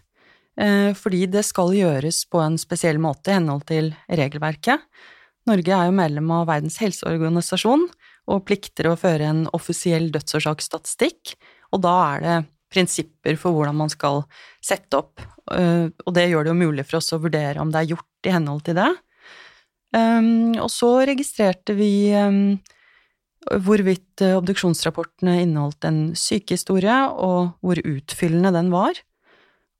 eh, 0.59 0.91
fordi 0.97 1.25
det 1.31 1.45
skal 1.47 1.71
gjøres 1.77 2.25
på 2.27 2.41
en 2.43 2.57
spesiell 2.59 2.99
måte 2.99 3.31
i 3.31 3.37
henhold 3.37 3.67
til 3.69 3.93
regelverket. 4.09 4.83
Norge 5.47 5.71
er 5.77 5.87
jo 5.87 5.95
medlem 5.95 6.31
av 6.33 6.47
Verdens 6.49 6.79
helseorganisasjon 6.81 7.85
og 8.33 8.45
plikter 8.49 8.89
å 8.89 8.97
føre 8.97 9.29
en 9.29 9.45
offisiell 9.53 10.09
dødsårsaksstatistikk, 10.11 11.35
og 11.71 11.83
da 11.85 11.95
er 12.15 12.25
det 12.25 12.37
prinsipper 12.75 13.39
for 13.39 13.55
hvordan 13.55 13.77
man 13.79 13.91
skal 13.91 14.23
sette 14.63 14.99
opp, 14.99 15.23
eh, 15.55 15.87
og 15.87 16.15
det 16.15 16.27
gjør 16.29 16.45
det 16.45 16.53
jo 16.53 16.61
mulig 16.65 16.85
for 16.87 16.99
oss 16.99 17.13
å 17.15 17.21
vurdere 17.23 17.63
om 17.63 17.71
det 17.71 17.81
er 17.81 17.95
gjort 17.95 18.29
i 18.29 18.35
henhold 18.35 18.65
til 18.67 18.79
det. 18.79 18.91
Um, 19.95 20.55
og 20.59 20.67
så 20.73 20.89
registrerte 21.07 21.75
vi 21.77 22.11
um, 22.19 22.57
hvorvidt 23.63 24.23
eh, 24.25 24.35
obduksjonsrapportene 24.35 25.37
inneholdt 25.43 25.87
en 25.87 25.99
sykehistorie, 26.19 26.97
og 27.13 27.55
hvor 27.63 27.79
utfyllende 27.79 28.51
den 28.55 28.71
var. 28.73 28.99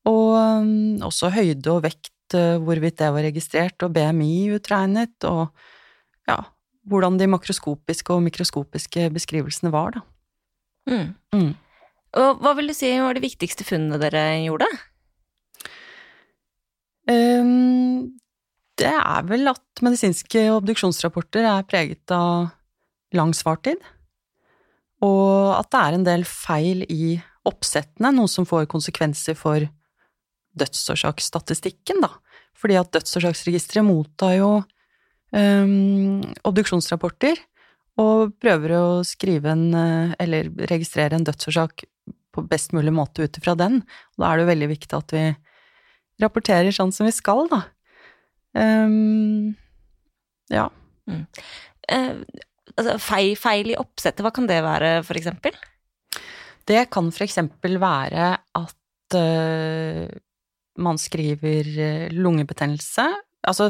Og 0.08 0.36
um, 0.38 1.02
også 1.04 1.34
høyde 1.36 1.74
og 1.74 1.84
vekt, 1.88 2.14
uh, 2.38 2.62
hvorvidt 2.64 3.02
det 3.02 3.12
var 3.12 3.28
registrert, 3.28 3.76
og 3.84 3.96
BMI 3.98 4.56
utregnet, 4.56 5.18
og 5.28 5.50
ja, 6.30 6.40
hvordan 6.88 7.20
de 7.20 7.28
makroskopiske 7.34 8.14
og 8.14 8.24
mikroskopiske 8.30 9.10
beskrivelsene 9.18 9.74
var, 9.74 9.98
da. 9.98 10.06
Mm. 10.86 11.08
Mm. 11.34 11.54
Og 12.16 12.42
hva 12.44 12.54
vil 12.56 12.72
du 12.72 12.76
si 12.76 12.92
var 13.02 13.18
de 13.18 13.24
viktigste 13.24 13.66
funnene 13.68 14.00
dere 14.00 14.24
gjorde? 14.46 14.68
Um, 17.12 18.16
det 18.80 18.92
er 18.92 19.26
vel 19.30 19.52
at 19.52 19.84
medisinske 19.86 20.48
obduksjonsrapporter 20.56 21.46
er 21.48 21.68
preget 21.68 22.12
av 22.16 22.50
lang 23.16 23.32
svartid, 23.38 23.80
og 25.06 25.54
at 25.60 25.70
det 25.72 25.82
er 25.82 25.98
en 25.98 26.06
del 26.08 26.24
feil 26.28 26.84
i 26.90 27.18
oppsettene, 27.46 28.14
noe 28.16 28.32
som 28.32 28.48
får 28.48 28.66
konsekvenser 28.72 29.38
for 29.38 29.68
dødsårsaksstatistikken, 30.58 32.02
da. 32.04 32.10
Fordi 32.56 32.78
at 32.80 32.94
Dødsårsaksregisteret 32.96 33.86
mottar 33.86 34.38
jo 34.38 34.50
um, 35.36 36.24
obduksjonsrapporter 36.48 37.42
og 38.02 38.34
prøver 38.42 38.74
å 38.80 38.86
skrive 39.08 39.52
en, 39.52 39.68
eller 40.20 40.50
registrere 40.72 41.20
en 41.20 41.28
dødsårsak 41.28 41.86
på 42.36 42.46
best 42.50 42.76
mulig 42.76 42.94
måte 42.96 43.26
ut 43.26 43.40
ifra 43.40 43.56
den. 43.60 43.82
Og 44.16 44.24
da 44.24 44.30
er 44.30 44.38
det 44.38 44.46
jo 44.46 44.52
veldig 44.52 44.72
viktig 44.74 44.98
at 44.98 45.16
vi 45.16 45.26
rapporterer 46.24 46.76
sånn 46.76 46.94
som 46.96 47.08
vi 47.08 47.14
skal, 47.16 47.48
da. 47.52 47.62
Um, 48.56 49.56
ja. 50.52 50.70
Mm. 51.12 51.26
Eh, 51.92 52.12
altså, 52.76 52.98
feil, 53.04 53.34
feil, 53.40 53.74
i 53.74 53.80
oppsettet, 53.80 54.24
hva 54.24 54.32
kan 54.36 54.48
det 54.50 54.62
være, 54.66 54.98
for 55.08 55.20
eksempel? 55.20 55.58
Det 56.66 56.88
kan 56.94 57.12
for 57.14 57.28
eksempel 57.28 57.78
være 57.82 58.32
at 58.58 59.18
uh, 59.20 60.08
man 60.82 60.98
skriver 61.00 62.10
lungebetennelse. 62.16 63.06
Altså, 63.46 63.70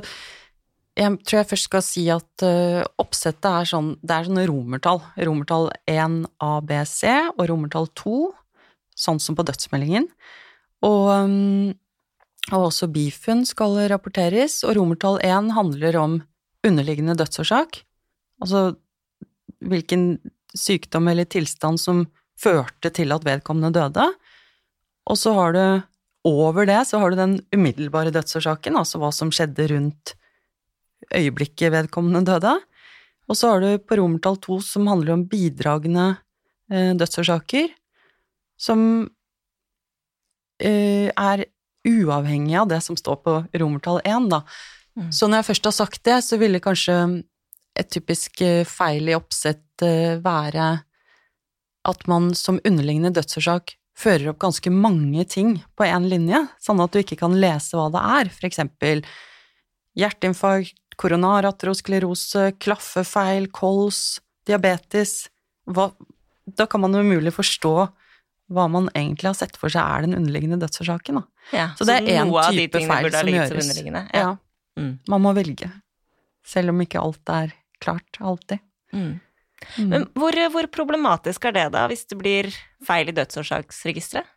jeg 0.96 1.18
tror 1.28 1.42
jeg 1.42 1.50
først 1.50 1.68
skal 1.68 1.84
si 1.84 2.06
at 2.14 2.46
uh, 2.48 2.86
oppsettet 3.02 3.50
er 3.50 3.68
sånn 3.68 3.90
Det 4.00 4.16
er 4.16 4.28
sånne 4.30 4.46
romertall. 4.48 5.02
Romertall 5.28 5.68
1 5.92 6.22
ABC 6.40 7.02
og 7.36 7.44
romertall 7.52 7.90
2, 8.00 8.20
sånn 8.96 9.20
som 9.22 9.38
på 9.38 9.46
dødsmeldingen. 9.48 10.08
Og, 10.86 11.10
um, 11.12 11.74
og 12.52 12.70
også 12.70 12.90
bifunn 12.94 13.44
skal 13.48 13.78
rapporteres, 13.92 14.62
og 14.68 14.76
romertall 14.78 15.20
1 15.26 15.54
handler 15.56 16.00
om 16.02 16.20
underliggende 16.66 17.18
dødsårsak. 17.20 17.82
Altså 18.44 18.76
hvilken 19.66 20.18
sykdom 20.56 21.10
eller 21.12 21.28
tilstand 21.30 21.82
som 21.82 22.06
førte 22.40 22.92
til 22.94 23.14
at 23.16 23.26
vedkommende 23.26 23.74
døde. 23.76 24.06
Og 25.10 25.20
så 25.20 25.34
har 25.38 25.56
du 25.56 25.66
over 26.26 26.66
det 26.66 26.82
så 26.90 27.00
har 27.00 27.14
du 27.14 27.20
den 27.20 27.36
umiddelbare 27.54 28.14
dødsårsaken, 28.14 28.78
altså 28.80 29.00
hva 29.02 29.12
som 29.14 29.32
skjedde 29.34 29.68
rundt 29.70 30.16
øyeblikket 31.14 31.74
vedkommende 31.74 32.26
døde. 32.26 32.56
Og 33.30 33.38
så 33.38 33.54
har 33.54 33.62
du 33.62 33.82
på 33.82 34.00
romertall 34.00 34.40
to 34.42 34.58
som 34.64 34.90
handler 34.90 35.16
om 35.16 35.26
bidragende 35.30 36.16
eh, 36.72 36.94
dødsårsaker, 36.98 37.70
som 38.58 38.82
uh, 40.64 41.10
er 41.12 41.46
uavhengig 41.86 42.58
av 42.58 42.70
det 42.72 42.82
som 42.82 42.98
står 42.98 43.22
på 43.22 43.38
romertall 43.62 44.02
én, 44.08 44.30
da. 44.32 44.44
Mm. 44.96 45.12
Så 45.14 45.28
når 45.28 45.42
jeg 45.42 45.50
først 45.52 45.70
har 45.70 45.76
sagt 45.76 46.04
det, 46.08 46.20
så 46.26 46.40
ville 46.42 46.64
kanskje 46.64 46.98
et 47.76 47.90
typisk 47.92 48.42
feil 48.70 49.12
i 49.12 49.18
oppsett 49.18 49.84
være 50.24 50.68
at 51.86 52.06
man 52.10 52.32
som 52.38 52.62
underliggende 52.64 53.12
dødsårsak 53.14 53.76
fører 53.96 54.32
opp 54.32 54.42
ganske 54.44 54.72
mange 54.74 55.24
ting 55.32 55.56
på 55.78 55.88
én 55.88 56.08
linje, 56.12 56.42
sånn 56.62 56.82
at 56.84 56.94
du 56.94 57.02
ikke 57.02 57.20
kan 57.20 57.36
lese 57.40 57.78
hva 57.78 57.88
det 57.94 58.02
er, 58.02 58.32
for 58.34 58.48
eksempel 58.50 59.04
hjerteinfarkt, 59.96 60.80
koronaratrosklerose, 61.00 62.54
klaffefeil, 62.64 63.50
kols, 63.52 64.22
diabetes 64.48 65.26
hva, 65.68 65.90
Da 66.46 66.68
kan 66.70 66.84
man 66.84 66.94
umulig 66.94 67.34
forstå 67.34 67.88
hva 68.54 68.68
man 68.70 68.90
egentlig 68.94 69.32
har 69.32 69.38
sett 69.38 69.58
for 69.58 69.74
seg 69.74 69.82
er 69.82 70.06
den 70.06 70.18
underliggende 70.18 70.60
dødsårsaken. 70.62 71.22
Ja, 71.56 71.72
så 71.78 71.88
det 71.88 72.00
er 72.02 72.22
én 72.22 72.34
type 72.54 72.82
feil 72.82 73.12
som 73.14 73.32
gjøres. 73.32 73.72
Ja. 73.82 74.04
ja. 74.14 74.32
Mm. 74.80 74.92
Man 75.10 75.24
må 75.24 75.34
velge, 75.38 75.72
selv 76.46 76.74
om 76.74 76.84
ikke 76.84 77.02
alt 77.02 77.34
er 77.34 77.56
klart 77.82 78.20
alltid. 78.20 78.62
Mm. 78.94 79.18
Mm. 79.80 79.90
Men 79.90 80.08
hvor, 80.14 80.38
hvor, 80.54 80.68
problematisk 80.74 81.48
er 81.50 81.56
det 81.56 81.68
da, 81.74 81.86
hvis 81.90 82.06
det 82.12 82.18
blir 82.20 82.50
feil 82.86 83.10
i 83.10 83.16
dødsårsaksregisteret? 83.16 84.32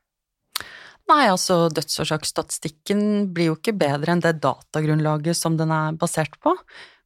Nei, 1.08 1.24
altså 1.32 1.70
dødsårsaksstatistikken 1.72 3.30
blir 3.32 3.50
jo 3.50 3.56
ikke 3.56 3.72
bedre 3.80 4.12
enn 4.12 4.20
det 4.24 4.34
datagrunnlaget 4.44 5.38
som 5.38 5.56
den 5.56 5.72
er 5.72 5.96
basert 5.96 6.36
på. 6.44 6.52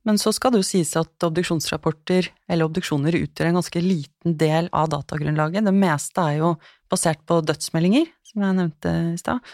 Men 0.03 0.19
så 0.19 0.33
skal 0.35 0.51
det 0.51 0.63
jo 0.65 0.67
sies 0.67 0.91
at 0.99 1.27
obduksjonsrapporter 1.27 2.27
eller 2.51 2.67
obduksjoner 2.67 3.15
utgjør 3.21 3.53
en 3.53 3.61
ganske 3.61 3.83
liten 3.85 4.35
del 4.39 4.67
av 4.75 4.91
datagrunnlaget. 4.91 5.63
Det 5.69 5.75
meste 5.77 6.25
er 6.25 6.41
jo 6.41 6.49
basert 6.93 7.23
på 7.29 7.41
dødsmeldinger, 7.49 8.07
som 8.29 8.45
jeg 8.45 8.59
nevnte 8.61 8.95
i 9.13 9.19
stad. 9.21 9.53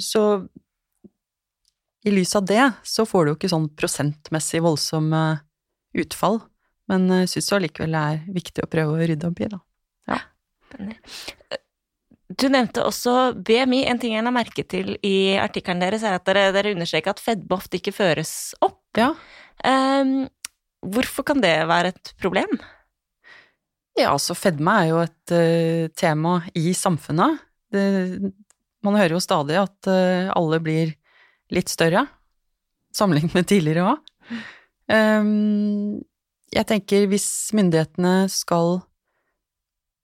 Så 0.00 0.22
i 2.04 2.12
lys 2.12 2.34
av 2.36 2.44
det 2.48 2.64
så 2.84 3.06
får 3.08 3.24
du 3.24 3.30
jo 3.30 3.36
ikke 3.38 3.52
sånn 3.52 3.68
prosentmessig 3.76 4.62
voldsomme 4.64 5.22
utfall, 6.00 6.40
men 6.90 7.08
jeg 7.22 7.32
syns 7.34 7.52
allikevel 7.56 7.96
det 7.96 8.04
er 8.12 8.22
viktig 8.36 8.64
å 8.64 8.70
prøve 8.70 8.94
å 8.96 9.08
rydde 9.10 9.28
opp 9.28 9.42
i, 9.42 9.50
da. 9.52 9.60
Ja. 10.10 10.20
Du 12.30 12.46
nevnte 12.50 12.84
også 12.86 13.32
BMI. 13.34 13.82
En 13.90 13.98
ting 14.00 14.14
jeg 14.14 14.24
la 14.24 14.32
merke 14.34 14.64
til 14.66 14.94
i 15.06 15.36
artikkelen 15.40 15.82
deres, 15.82 16.04
er 16.06 16.16
at 16.18 16.26
dere, 16.28 16.50
dere 16.54 16.74
understreker 16.76 17.14
at 17.14 17.22
fedme 17.22 17.56
ofte 17.56 17.80
ikke 17.80 17.94
føres 17.94 18.34
opp. 18.62 18.82
Ja. 18.98 19.12
Um, 19.66 20.28
hvorfor 20.94 21.26
kan 21.26 21.42
det 21.42 21.56
være 21.70 21.92
et 21.92 22.12
problem? 22.22 22.58
Ja, 24.00 24.14
altså 24.14 24.36
fedme 24.38 24.72
er 24.80 24.86
jo 24.88 25.00
et 25.02 25.34
uh, 25.34 25.88
tema 25.98 26.38
i 26.56 26.72
samfunnet. 26.76 27.40
Det, 27.70 27.82
man 28.86 28.96
hører 28.96 29.16
jo 29.16 29.22
stadig 29.22 29.58
at 29.60 29.90
uh, 29.90 30.30
alle 30.32 30.60
blir 30.64 30.94
litt 31.52 31.68
større, 31.68 32.06
sammenlignet 32.96 33.36
med 33.36 33.48
tidligere 33.50 33.90
òg. 33.90 34.06
Um, 34.90 36.00
jeg 36.50 36.66
tenker 36.66 37.10
hvis 37.10 37.28
myndighetene 37.54 38.24
skal 38.32 38.80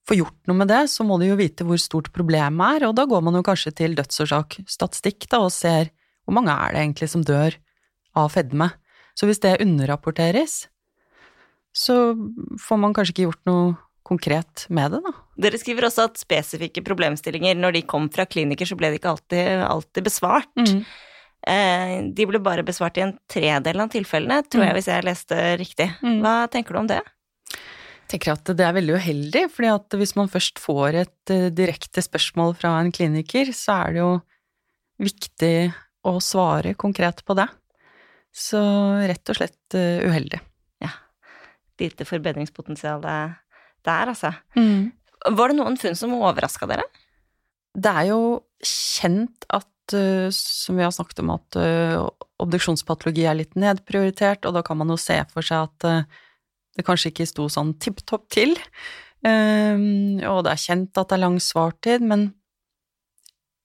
få 0.06 0.18
gjort 0.20 0.36
noe 0.46 0.60
med 0.60 0.70
det, 0.70 0.84
så 0.92 1.06
må 1.06 1.16
de 1.18 1.32
jo 1.32 1.38
vite 1.40 1.66
hvor 1.66 1.80
stort 1.82 2.12
problemet 2.14 2.76
er, 2.76 2.86
og 2.86 2.94
da 2.98 3.06
går 3.08 3.24
man 3.26 3.38
jo 3.38 3.46
kanskje 3.46 3.72
til 3.80 3.96
dødsårsaksstatistikk 3.98 5.26
og 5.40 5.48
ser 5.54 5.90
hvor 6.26 6.36
mange 6.36 6.54
er 6.54 6.74
det 6.74 6.84
egentlig 6.84 7.08
som 7.10 7.24
dør 7.26 7.56
av 8.18 8.30
fedme. 8.34 8.70
Så 9.18 9.26
hvis 9.26 9.40
det 9.42 9.58
underrapporteres, 9.64 10.66
så 11.76 12.14
får 12.62 12.78
man 12.80 12.94
kanskje 12.96 13.16
ikke 13.16 13.26
gjort 13.26 13.42
noe 13.48 13.74
konkret 14.06 14.66
med 14.70 14.94
det, 14.94 15.00
da. 15.02 15.12
Dere 15.46 15.58
skriver 15.58 15.88
også 15.88 16.04
at 16.06 16.20
spesifikke 16.20 16.84
problemstillinger, 16.86 17.58
når 17.58 17.75
de 17.76 17.82
kom 17.90 18.06
fra 18.14 18.25
kliniker, 18.30 18.68
så 18.70 18.78
ble 18.78 18.92
de 18.94 19.00
ikke 19.00 19.10
alltid, 19.16 19.64
alltid 19.66 20.06
besvart. 20.06 20.52
Mm. 20.62 20.84
Eh, 21.46 21.96
de 22.16 22.26
ble 22.30 22.40
bare 22.42 22.64
besvart 22.66 22.96
i 22.98 23.04
en 23.04 23.16
tredel 23.30 23.82
av 23.82 23.90
tilfellene, 23.92 24.40
tror 24.46 24.62
Mm. 24.62 24.66
jeg, 24.68 24.76
hvis 24.78 24.88
jeg 24.92 25.04
leste 25.08 25.40
riktig. 25.60 25.88
Mm. 26.02 26.20
Hva 26.22 26.36
tenker 26.50 26.72
du 26.75 26.78
om 26.84 26.88
det? 26.90 27.02
Jeg 28.06 28.08
tenker 28.20 28.32
at 28.36 28.44
det 28.56 28.62
er 28.62 28.72
veldig 28.78 28.94
uheldig, 29.00 29.44
fordi 29.50 29.70
at 29.75 29.98
hvis 29.98 30.14
man 30.16 30.28
først 30.30 30.58
får 30.62 30.94
et 31.02 31.30
eh, 31.34 31.48
direkte 31.50 32.02
spørsmål 32.06 32.54
fra 32.56 32.76
en 32.80 32.92
kliniker, 32.94 33.50
så 33.52 33.82
er 33.86 33.92
det 33.92 34.02
jo 34.04 34.12
viktig 35.02 35.54
å 36.06 36.16
svare 36.22 36.75
konkret 36.78 37.25
på 37.26 37.34
det. 37.34 37.48
Så 38.36 38.60
rett 39.08 39.26
og 39.32 39.36
slett 39.40 39.75
uheldig. 39.75 40.38
uheldig. 40.38 40.40
Lite 41.76 42.06
forbedringspotensial 42.08 43.02
der, 43.86 44.12
altså. 44.12 44.34
Var 45.26 45.50
det 45.50 45.58
noen 45.58 45.78
funn 45.80 45.96
som 45.98 46.14
overraska 46.18 46.68
dere? 46.70 46.84
Det 47.76 47.92
er 47.92 48.10
jo 48.10 48.20
kjent 48.64 49.46
at, 49.52 49.94
eh, 49.96 50.28
som 50.34 50.78
vi 50.78 50.84
har 50.86 50.94
snakket 50.94 51.22
om, 51.24 51.34
at 51.34 51.58
eh, 51.60 51.96
obduksjonspatologi 52.42 53.26
er 53.28 53.38
litt 53.40 53.56
nedprioritert, 53.58 54.46
og 54.46 54.56
da 54.56 54.62
kan 54.66 54.78
man 54.80 54.92
jo 54.92 54.98
se 55.00 55.18
for 55.32 55.44
seg 55.44 55.68
at 55.68 55.88
eh, 55.88 56.22
det 56.76 56.84
kanskje 56.86 57.12
ikke 57.12 57.28
sto 57.28 57.48
sånn 57.52 57.74
tipp 57.80 58.02
topp 58.08 58.28
til. 58.36 58.56
Um, 59.24 60.20
og 60.28 60.42
det 60.44 60.52
er 60.52 60.60
kjent 60.60 60.98
at 61.00 61.08
det 61.08 61.16
er 61.16 61.22
lang 61.24 61.38
svartid, 61.42 62.04
men 62.04 62.28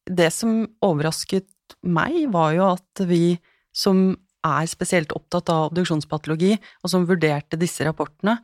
det 0.09 0.31
som 0.33 0.63
overrasket 0.83 1.49
meg, 1.85 2.23
var 2.33 2.55
jo 2.55 2.69
at 2.71 3.03
vi 3.07 3.35
som 3.75 4.13
er 4.47 4.69
spesielt 4.69 5.13
opptatt 5.13 5.51
av 5.53 5.69
obduksjonspatologi, 5.69 6.55
og 6.81 6.93
som 6.93 7.05
vurderte 7.09 7.59
disse 7.61 7.85
rapportene, 7.85 8.39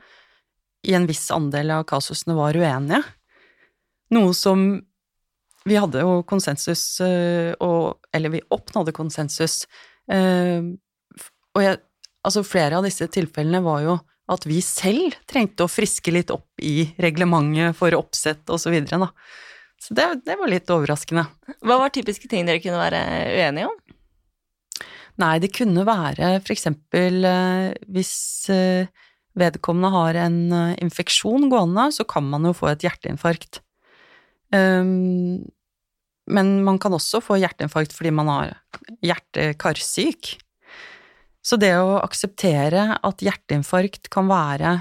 i 0.87 0.95
en 0.97 1.07
viss 1.09 1.25
andel 1.35 1.71
av 1.75 1.85
kasusene 1.89 2.35
var 2.37 2.57
uenige. 2.57 3.03
Noe 4.15 4.33
som 4.37 4.69
Vi 5.67 5.75
hadde 5.75 5.99
jo 5.99 6.21
konsensus, 6.23 7.01
eh, 7.03 7.51
og 7.59 7.99
Eller 8.15 8.31
vi 8.31 8.41
oppnådde 8.55 8.93
konsensus. 8.95 9.65
eh, 10.09 10.61
Og 11.55 11.61
jeg, 11.61 11.79
altså 12.23 12.43
flere 12.43 12.77
av 12.77 12.85
disse 12.85 13.07
tilfellene 13.11 13.59
var 13.65 13.81
jo 13.83 13.97
at 14.29 14.45
vi 14.45 14.61
selv 14.61 15.15
trengte 15.27 15.63
å 15.63 15.71
friske 15.71 16.11
litt 16.11 16.31
opp 16.31 16.47
i 16.59 16.93
reglementet 16.99 17.75
for 17.75 17.91
oppsett 17.95 18.47
og 18.49 18.59
så 18.59 18.69
videre, 18.71 18.99
da. 18.99 19.07
Så 19.79 19.93
det, 19.93 20.07
det 20.25 20.35
var 20.37 20.47
litt 20.51 20.67
overraskende. 20.69 21.25
Hva 21.63 21.77
var 21.79 21.89
typiske 21.95 22.27
ting 22.27 22.45
dere 22.45 22.59
kunne 22.63 22.79
være 22.81 23.01
uenige 23.37 23.69
om? 23.69 23.77
Nei, 25.17 25.39
det 25.39 25.53
kunne 25.55 25.85
være 25.87 26.35
for 26.43 26.53
eksempel 26.53 27.25
eh, 27.25 27.73
hvis 27.89 28.13
vedkommende 29.37 29.91
har 29.93 30.17
en 30.25 30.39
eh, 30.51 30.73
infeksjon 30.83 31.47
gående, 31.51 31.89
så 31.93 32.05
kan 32.09 32.25
man 32.29 32.47
jo 32.49 32.55
få 32.57 32.71
et 32.73 32.83
hjerteinfarkt. 32.85 33.61
Um, 34.53 35.43
men 36.31 36.51
man 36.63 36.77
kan 36.79 36.93
også 36.95 37.19
få 37.23 37.37
hjerteinfarkt 37.39 37.93
fordi 37.95 38.11
man 38.15 38.29
har 38.31 38.53
hjerte-karsyk. 39.03 40.37
Så 41.43 41.55
det 41.59 41.73
å 41.79 41.97
akseptere 42.01 42.97
at 42.97 43.23
hjerteinfarkt 43.23 44.09
kan 44.11 44.27
være 44.31 44.73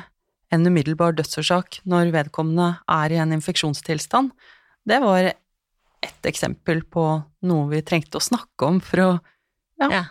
en 0.55 0.67
umiddelbar 0.67 1.15
dødsårsak 1.19 1.81
når 1.87 2.13
vedkommende 2.15 2.73
er 2.91 3.15
i 3.15 3.21
en 3.23 3.35
infeksjonstilstand, 3.35 4.33
det 4.87 4.99
var 5.03 5.33
ett 6.07 6.27
eksempel 6.31 6.85
på 6.87 7.05
noe 7.47 7.69
vi 7.71 7.83
trengte 7.87 8.19
å 8.21 8.23
snakke 8.23 8.69
om 8.71 8.81
for 8.83 9.03
å 9.03 9.11
Ja. 9.83 9.89
Ja. 9.93 10.05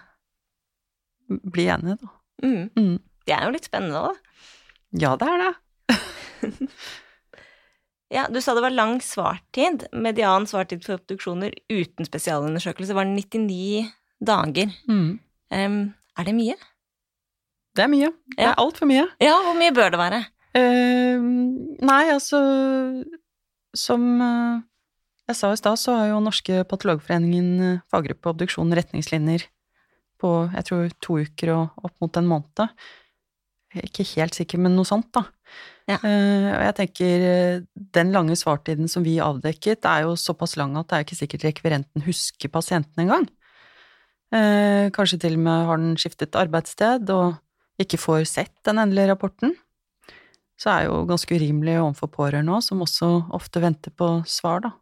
bli 1.27 1.65
enige, 1.73 1.97
da. 2.01 2.09
Mm. 2.43 2.69
Mm. 2.75 2.99
Det 3.25 3.33
er 3.35 3.45
jo 3.47 3.53
litt 3.55 3.65
spennende, 3.67 4.01
da. 4.05 4.13
Ja, 5.01 5.15
det 5.19 5.27
er 5.33 5.43
det. 5.45 5.53
Ja, 8.13 8.27
du 8.29 8.37
sa 8.39 8.53
det 8.53 8.61
var 8.61 8.69
lang 8.71 8.99
svartid. 9.01 9.87
Median 9.97 10.45
svartid 10.47 10.83
for 10.85 10.99
obduksjoner 10.99 11.51
uten 11.73 12.05
spesialundersøkelse 12.05 12.93
var 12.95 13.07
99 13.09 13.87
dager. 14.23 14.69
Mm. 14.87 15.07
Um, 15.49 15.79
er 16.15 16.27
det 16.29 16.35
mye? 16.37 16.55
Det 17.75 17.83
er 17.83 17.89
mye. 17.91 18.11
Det 18.37 18.45
Ja. 18.45 18.51
er 18.51 18.61
altfor 18.61 18.87
mye. 18.87 19.07
Ja, 19.19 19.33
hvor 19.43 19.57
mye 19.57 19.73
bør 19.73 19.89
det 19.91 19.99
være? 19.99 20.21
Uh, 20.55 21.25
nei, 21.83 22.03
altså 22.13 22.39
Som 23.75 24.05
uh, 24.21 24.61
jeg 25.27 25.35
sa 25.41 25.51
i 25.51 25.57
stad, 25.59 25.75
så 25.81 25.97
har 25.97 26.07
jo 26.13 26.21
Norske 26.23 26.61
patologforeningen 26.69 27.49
eh, 27.65 27.79
faggruppe 27.91 28.29
obduksjon 28.29 28.71
retningslinjer 28.77 29.47
på 30.21 30.29
jeg 30.53 30.63
tror 30.69 30.93
to 31.01 31.17
uker 31.25 31.51
og 31.57 31.83
opp 31.89 31.95
mot 31.99 32.15
en 32.21 32.29
måned. 32.29 32.69
Ikke 33.83 34.05
helt 34.15 34.37
sikker, 34.37 34.61
men 34.61 34.75
noe 34.77 34.87
sånt, 34.87 35.09
da. 35.15 35.25
Ja. 35.85 35.99
Eh, 35.99 36.49
og 36.49 36.61
jeg 36.65 36.75
tenker 36.79 37.25
eh, 37.29 37.63
den 37.97 38.13
lange 38.15 38.37
svartiden 38.39 38.89
som 38.91 39.05
vi 39.05 39.17
avdekket, 39.21 39.85
er 39.85 40.05
jo 40.07 40.15
såpass 40.19 40.55
lang 40.57 40.77
at 40.79 40.89
det 40.89 40.97
er 40.97 41.05
ikke 41.05 41.19
sikkert 41.19 41.45
rekvirenten 41.49 42.05
husker 42.07 42.51
pasienten 42.53 43.05
engang. 43.05 43.27
Uh, 44.33 44.89
kanskje 44.91 45.19
til 45.21 45.35
og 45.37 45.43
med 45.45 45.67
har 45.69 45.77
den 45.79 45.93
skiftet 46.01 46.35
arbeidssted 46.35 47.11
og 47.13 47.37
ikke 47.79 47.99
får 48.01 48.23
sett 48.27 48.55
den 48.67 48.81
endelige 48.81 49.13
rapporten. 49.13 49.53
Så 50.59 50.71
er 50.71 50.87
jo 50.87 51.03
ganske 51.07 51.37
urimelig 51.37 51.77
overfor 51.77 52.09
pårørende 52.11 52.55
òg, 52.57 52.63
som 52.65 52.81
også 52.83 53.09
ofte 53.37 53.61
venter 53.63 53.93
på 53.95 54.09
svar, 54.27 54.65
da. 54.65 54.73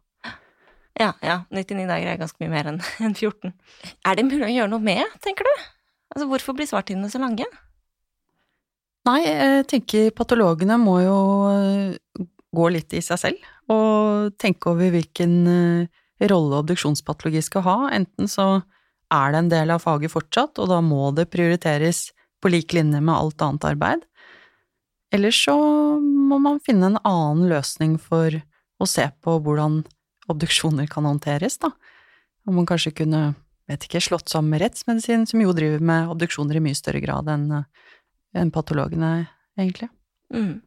Ja, 0.94 1.10
ja, 1.26 1.40
99 1.50 1.88
dager 1.90 2.12
er 2.12 2.18
ganske 2.20 2.38
mye 2.42 2.52
mer 2.52 2.70
enn 2.70 2.80
14. 3.18 3.52
Er 4.06 4.18
det 4.18 4.26
mulig 4.30 4.46
å 4.46 4.52
gjøre 4.54 4.72
noe 4.72 4.82
med, 4.82 5.02
tenker 5.22 5.46
du? 5.46 5.54
Altså, 6.14 6.28
hvorfor 6.30 6.56
blir 6.56 6.70
svartidene 6.70 7.10
så 7.10 7.20
lange? 7.22 7.46
Nei, 9.04 9.20
jeg 9.26 9.64
tenker 9.68 10.14
patologene 10.16 10.78
må 10.80 10.96
jo 11.04 11.16
eh, 11.50 12.24
gå 12.54 12.68
litt 12.72 12.94
i 12.96 13.02
seg 13.04 13.20
selv, 13.20 13.50
og 13.72 14.32
tenke 14.40 14.70
over 14.72 14.94
hvilken 14.94 15.34
eh, 15.50 16.28
rolle 16.30 16.62
obduksjonspatologi 16.62 17.42
skal 17.44 17.66
ha. 17.66 17.76
Enten 17.92 18.30
så 18.30 18.62
er 19.12 19.34
det 19.34 19.42
en 19.42 19.52
del 19.52 19.74
av 19.74 19.84
faget 19.84 20.12
fortsatt, 20.12 20.60
og 20.62 20.70
da 20.72 20.80
må 20.84 21.10
det 21.16 21.28
prioriteres 21.32 22.08
på 22.40 22.52
lik 22.52 22.72
linje 22.76 23.00
med 23.00 23.14
alt 23.14 23.44
annet 23.44 23.68
arbeid. 23.74 24.08
Eller 25.14 25.34
så 25.36 25.54
må 26.00 26.40
man 26.42 26.62
finne 26.64 26.90
en 26.90 27.02
annen 27.04 27.48
løsning 27.52 27.98
for 28.00 28.34
å 28.80 28.88
se 28.88 29.04
på 29.22 29.36
hvordan 29.44 29.82
obduksjoner 30.32 30.88
kan 30.90 31.04
håndteres, 31.06 31.60
da. 31.60 31.74
Om 32.48 32.58
man 32.60 32.68
kanskje 32.68 32.94
kunne, 32.96 33.34
vet 33.68 33.84
ikke, 33.84 34.02
slått 34.02 34.32
sammen 34.32 34.56
med 34.56 34.64
rettsmedisin, 34.64 35.28
som 35.28 35.44
jo 35.44 35.52
driver 35.56 35.84
med 35.84 36.10
obduksjoner 36.12 36.56
i 36.58 36.64
mye 36.64 36.76
større 36.76 37.04
grad 37.04 37.28
enn 37.32 37.46
eh, 37.60 37.68
enn 38.34 38.50
patologene, 38.54 39.26
egentlig. 39.58 39.88
Mm. 40.34 40.60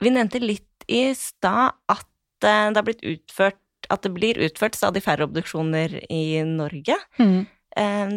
Vi 0.00 0.10
nevnte 0.12 0.40
litt 0.42 0.84
i 0.90 1.14
stad 1.16 1.72
at 1.88 2.06
eh, 2.44 2.70
det 2.70 2.76
har 2.80 2.86
blitt 2.86 3.04
utført 3.06 3.60
at 3.92 4.00
det 4.06 4.14
blir 4.16 4.38
utført 4.40 4.76
stadig 4.78 5.02
færre 5.04 5.26
obduksjoner 5.28 5.98
i 6.12 6.40
Norge. 6.48 6.96
Mm. 7.20 7.44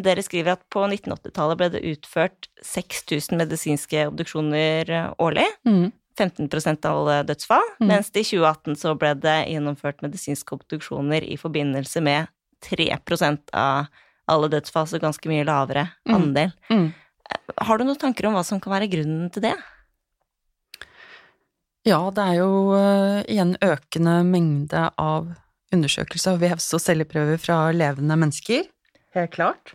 Dere 0.04 0.22
skriver 0.22 0.54
at 0.54 0.62
på 0.72 0.84
1980-tallet 0.86 1.58
ble 1.58 1.66
det 1.74 1.80
utført 1.90 2.46
6000 2.64 3.36
medisinske 3.40 4.04
obduksjoner 4.08 4.88
eh, 4.94 5.08
årlig. 5.20 5.44
Mm. 5.68 5.90
15% 6.18 6.86
av 6.88 6.96
alle 7.02 7.16
dødsfall, 7.28 7.66
Mm. 7.78 7.86
mens 7.92 8.08
det 8.10 8.24
i 8.24 8.28
2018 8.32 8.74
så 8.80 8.94
ble 8.98 9.12
det 9.22 9.36
gjennomført 9.52 10.00
medisinske 10.02 10.56
obduksjoner 10.56 11.22
i 11.22 11.36
forbindelse 11.38 12.00
med 12.02 12.26
3% 12.64 13.52
av 13.54 13.86
alle 14.28 14.48
dødsfall, 14.50 14.86
så 14.90 14.98
ganske 14.98 15.28
mye 15.30 15.44
lavere 15.46 15.84
Mm. 16.08 16.14
andel. 16.16 16.52
Mm. 16.70 16.88
Har 17.58 17.78
du 17.78 17.84
noen 17.84 17.98
tanker 18.00 18.28
om 18.28 18.36
hva 18.36 18.44
som 18.46 18.60
kan 18.62 18.72
være 18.74 18.90
grunnen 18.92 19.28
til 19.34 19.44
det? 19.48 19.54
Ja, 21.88 22.00
det 22.12 22.24
er 22.24 22.38
jo 22.40 22.50
uh, 22.74 23.20
igjen 23.30 23.54
økende 23.64 24.20
mengde 24.26 24.88
av 25.00 25.30
undersøkelser 25.74 26.34
av 26.34 26.42
vevs- 26.42 26.72
og 26.76 26.82
celleprøver 26.82 27.40
fra 27.40 27.58
levende 27.72 28.16
mennesker. 28.16 28.68
helt 29.14 29.32
klart. 29.32 29.74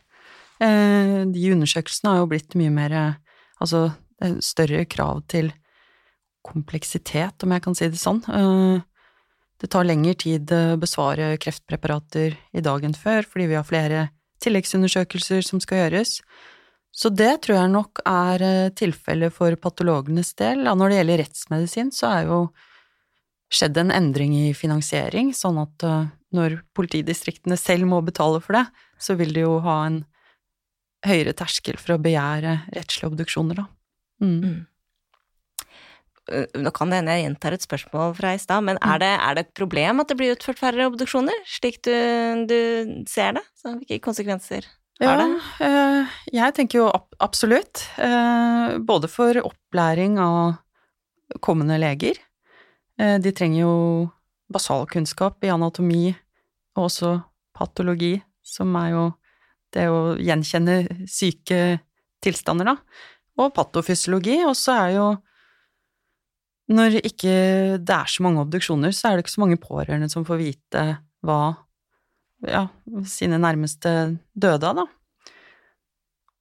Eh, 0.61 1.25
de 1.27 1.51
undersøkelsene 1.51 2.13
har 2.13 2.21
jo 2.21 2.29
blitt 2.31 2.55
mye 2.55 2.71
mer 2.71 2.93
Altså, 3.63 3.93
er 4.19 4.39
større 4.43 4.83
krav 4.89 5.21
til 5.31 5.51
kompleksitet, 6.43 7.43
om 7.45 7.53
jeg 7.55 7.63
kan 7.63 7.77
si 7.77 7.87
det 7.87 8.01
sånn. 8.01 8.19
Eh, 8.27 8.81
det 9.63 9.69
tar 9.71 9.87
lengre 9.87 10.17
tid 10.19 10.51
å 10.51 10.75
besvare 10.81 11.37
kreftpreparater 11.39 12.35
i 12.51 12.63
dag 12.65 12.83
enn 12.83 12.97
før, 12.97 13.23
fordi 13.23 13.47
vi 13.53 13.55
har 13.55 13.67
flere 13.67 14.01
tilleggsundersøkelser 14.43 15.45
som 15.47 15.61
skal 15.63 15.85
gjøres. 15.85 16.17
Så 16.93 17.09
det 17.09 17.31
tror 17.43 17.57
jeg 17.57 17.71
nok 17.73 18.03
er 18.05 18.43
eh, 18.45 18.73
tilfellet 18.77 19.33
for 19.33 19.55
patologenes 19.57 20.35
del. 20.37 20.67
Når 20.69 20.91
det 20.91 20.99
gjelder 20.99 21.21
rettsmedisin, 21.23 21.89
så 21.95 22.11
er 22.11 22.27
jo 22.29 22.39
skjedd 23.53 23.79
en 23.81 23.93
endring 23.93 24.35
i 24.37 24.51
finansiering, 24.57 25.31
sånn 25.37 25.57
at 25.61 25.85
eh, 25.89 26.11
når 26.37 26.59
politidistriktene 26.77 27.57
selv 27.57 27.89
må 27.89 28.01
betale 28.05 28.41
for 28.45 28.59
det, 28.59 28.67
så 29.01 29.17
vil 29.17 29.33
de 29.33 29.45
jo 29.45 29.57
ha 29.65 29.79
en 29.87 30.03
høyere 31.03 31.33
terskel 31.35 31.79
for 31.81 31.95
å 31.95 32.01
begjære 32.01 32.59
rettslige 32.77 33.09
obduksjoner, 33.09 33.63
da. 33.63 33.65
Mm. 34.23 34.37
Mm. 34.45 34.61
Nå 36.63 36.71
kan 36.71 36.93
det 36.93 37.01
hende 37.01 37.17
jeg 37.17 37.25
gjentar 37.25 37.55
et 37.57 37.65
spørsmål 37.65 38.13
fra 38.15 38.31
i 38.37 38.39
stad, 38.39 38.63
men 38.69 38.77
er 38.77 38.93
mm. 38.95 39.01
det, 39.03 39.11
er 39.17 39.35
det, 39.35 39.43
et 39.43 39.57
problem 39.59 39.99
at 39.99 40.13
det 40.13 40.17
blir 40.21 40.37
utført 40.37 40.61
færre 40.61 40.87
obduksjoner, 40.87 41.41
slik 41.57 41.81
du, 41.83 41.91
du 42.47 42.59
ser 43.09 43.35
det? 43.41 43.43
Så 43.59 43.75
hvilke 43.81 43.99
konsekvenser? 44.05 44.69
Ja, 45.01 45.15
eh, 45.63 46.11
jeg 46.31 46.53
tenker 46.53 46.83
jo 46.83 46.89
absolutt. 47.23 47.81
Både 48.85 49.09
for 49.09 49.39
opplæring 49.41 50.19
av 50.21 50.59
kommende 51.41 51.79
leger, 51.81 52.19
Eh, 52.99 53.17
de 53.21 53.33
trenger 53.33 53.63
jo 53.63 53.75
basalkunnskap 54.53 55.43
i 55.45 55.51
anatomi 55.53 56.11
og 56.77 56.87
også 56.87 57.15
patologi, 57.57 58.15
som 58.43 58.73
er 58.77 58.89
jo 58.93 59.03
det 59.73 59.87
å 59.89 60.13
gjenkjenne 60.21 61.07
syke 61.09 61.59
tilstander, 62.23 62.69
da, 62.69 62.75
og 63.41 63.53
patofysiologi, 63.55 64.37
og 64.45 64.53
så 64.57 64.75
er 64.85 64.91
jo 64.97 65.07
når 66.73 66.99
ikke 67.01 67.33
det 67.83 67.95
er 67.95 68.09
så 68.09 68.23
mange 68.23 68.43
obduksjoner, 68.45 68.93
så 68.95 69.09
er 69.09 69.17
det 69.17 69.25
ikke 69.25 69.33
så 69.33 69.43
mange 69.43 69.59
pårørende 69.61 70.07
som 70.11 70.25
får 70.25 70.39
vite 70.39 70.83
hva 71.25 71.39
ja, 72.47 72.67
sine 73.09 73.39
nærmeste 73.41 73.91
døde 74.33 74.69
av, 74.69 74.83
da. 74.83 74.87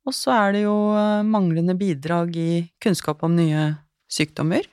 Og 0.08 0.14
så 0.16 0.32
er 0.34 0.56
det 0.56 0.64
jo 0.64 0.76
eh, 0.98 1.22
manglende 1.26 1.76
bidrag 1.78 2.34
i 2.38 2.50
kunnskap 2.82 3.22
om 3.26 3.36
nye 3.38 3.68
sykdommer. 4.10 4.66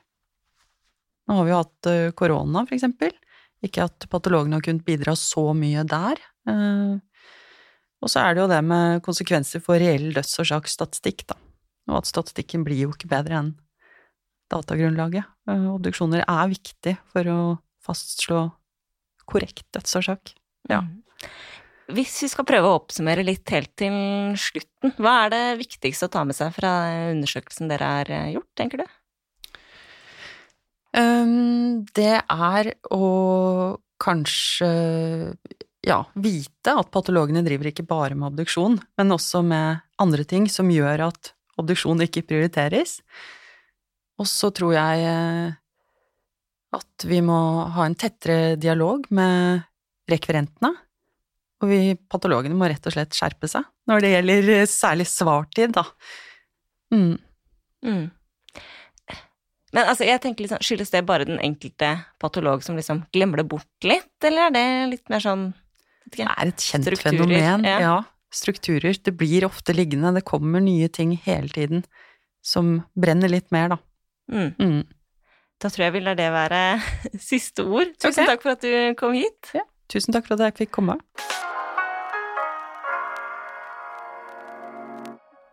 Nå 1.29 1.37
har 1.37 1.45
vi 1.45 1.53
jo 1.53 1.59
hatt 1.59 1.89
eh, 1.91 2.13
korona, 2.17 2.65
for 2.65 2.77
eksempel. 2.77 3.13
Ikke 3.65 3.85
at 3.85 4.07
patologene 4.09 4.57
har 4.57 4.65
kunnet 4.65 4.87
bidra 4.87 5.13
så 5.19 5.51
mye 5.57 5.85
der. 5.89 6.21
Eh, 6.49 6.97
og 7.99 8.09
så 8.09 8.23
er 8.23 8.35
det 8.35 8.45
jo 8.45 8.49
det 8.49 8.61
med 8.65 9.03
konsekvenser 9.05 9.61
for 9.61 9.81
reell 9.81 10.09
dødsårsaksstatistikk, 10.15 11.27
da. 11.29 11.37
Og 11.91 11.99
at 12.01 12.09
statistikken 12.09 12.63
blir 12.65 12.87
jo 12.87 12.93
ikke 12.93 13.09
bedre 13.11 13.41
enn 13.41 13.51
datagrunnlaget. 14.49 15.27
Obduksjoner 15.49 16.23
er 16.23 16.49
viktig 16.49 16.95
for 17.11 17.29
å 17.29 17.39
fastslå 17.85 18.47
korrekt 19.29 19.67
dødsårsak. 19.75 20.33
Ja. 20.71 20.81
Mm. 20.85 21.08
Hvis 21.89 22.19
vi 22.21 22.29
skal 22.29 22.45
prøve 22.45 22.69
å 22.69 22.77
oppsummere 22.77 23.25
litt 23.25 23.49
helt 23.49 23.71
til 23.79 23.93
slutten, 24.37 24.93
hva 25.01 25.15
er 25.25 25.33
det 25.33 25.45
viktigste 25.63 26.05
å 26.05 26.13
ta 26.13 26.21
med 26.27 26.37
seg 26.37 26.53
fra 26.53 26.73
undersøkelsen 27.09 27.71
dere 27.71 27.93
har 27.95 28.11
gjort, 28.35 28.49
tenker 28.59 28.83
du? 28.83 28.85
Um, 30.93 31.81
det 31.97 32.21
er 32.21 32.71
å 32.93 33.07
kanskje 34.01 34.69
ja, 35.85 35.99
vite 36.13 36.75
at 36.81 36.91
patologene 36.93 37.43
driver 37.45 37.71
ikke 37.71 37.87
bare 37.87 38.17
med 38.17 38.31
obduksjon, 38.31 38.77
men 38.99 39.15
også 39.15 39.41
med 39.45 39.81
andre 40.01 40.25
ting 40.27 40.47
som 40.51 40.69
gjør 40.71 41.07
at 41.09 41.33
obduksjon 41.59 42.05
ikke 42.05 42.25
prioriteres. 42.27 42.99
Og 44.19 44.27
så 44.27 44.51
tror 44.55 44.75
jeg 44.75 45.05
eh, 45.07 45.57
at 46.75 47.07
vi 47.07 47.21
må 47.25 47.39
ha 47.75 47.87
en 47.87 47.97
tettere 47.97 48.55
dialog 48.59 49.07
med 49.15 49.65
rekvirentene. 50.11 50.73
Og 51.59 51.71
vi 51.71 51.79
patologene 52.11 52.55
må 52.55 52.69
rett 52.71 52.85
og 52.87 52.95
slett 52.95 53.15
skjerpe 53.15 53.49
seg 53.51 53.65
når 53.89 54.03
det 54.03 54.13
gjelder 54.13 54.53
eh, 54.55 54.69
særlig 54.69 55.07
svartid, 55.11 55.73
da. 55.75 55.83
Mm. 56.93 57.17
Mm. 57.85 58.05
Men 59.75 59.85
altså, 59.85 60.05
jeg 60.07 60.21
tenker 60.23 60.45
liksom, 60.45 60.61
skyldes 60.65 60.93
det 60.93 61.03
bare 61.05 61.27
den 61.29 61.41
enkelte 61.45 61.91
patolog 62.21 62.63
som 62.65 62.77
liksom 62.79 63.03
glemmer 63.13 63.41
det 63.41 63.49
bort 63.51 63.85
litt, 63.85 64.15
eller 64.25 64.47
er 64.47 64.55
det 64.55 64.67
litt 64.95 65.11
mer 65.13 65.23
sånn 65.23 65.49
ikke, 66.09 66.23
Det 66.23 66.29
er 66.29 66.51
et 66.53 66.63
kjent 66.65 66.87
strukturer, 66.87 67.19
fenomen, 67.19 67.67
ja. 67.69 67.75
ja. 67.83 67.97
Strukturer. 68.33 68.97
Det 69.05 69.13
blir 69.17 69.45
ofte 69.45 69.75
liggende, 69.75 70.13
det 70.15 70.25
kommer 70.25 70.63
nye 70.63 70.89
ting 70.89 71.13
hele 71.25 71.51
tiden 71.53 71.83
som 72.45 72.79
brenner 72.97 73.29
litt 73.29 73.49
mer, 73.53 73.75
da. 73.75 73.79
Mm. 74.31 74.53
Mm. 74.57 74.81
Da 75.59 75.69
tror 75.69 75.89
jeg 75.89 75.97
vil 75.97 76.07
la 76.07 76.15
det 76.17 76.29
være 76.33 76.63
siste 77.29 77.65
ord. 77.67 77.93
Tusen 77.99 78.23
okay. 78.23 78.31
takk 78.31 78.45
for 78.45 78.55
at 78.55 78.65
du 78.65 78.97
kom 78.97 79.17
hit. 79.17 79.53
Ja, 79.53 79.67
tusen 79.91 80.15
takk 80.15 80.29
for 80.29 80.39
at 80.39 80.49
jeg 80.49 80.63
fikk 80.63 80.73
komme. 80.79 80.97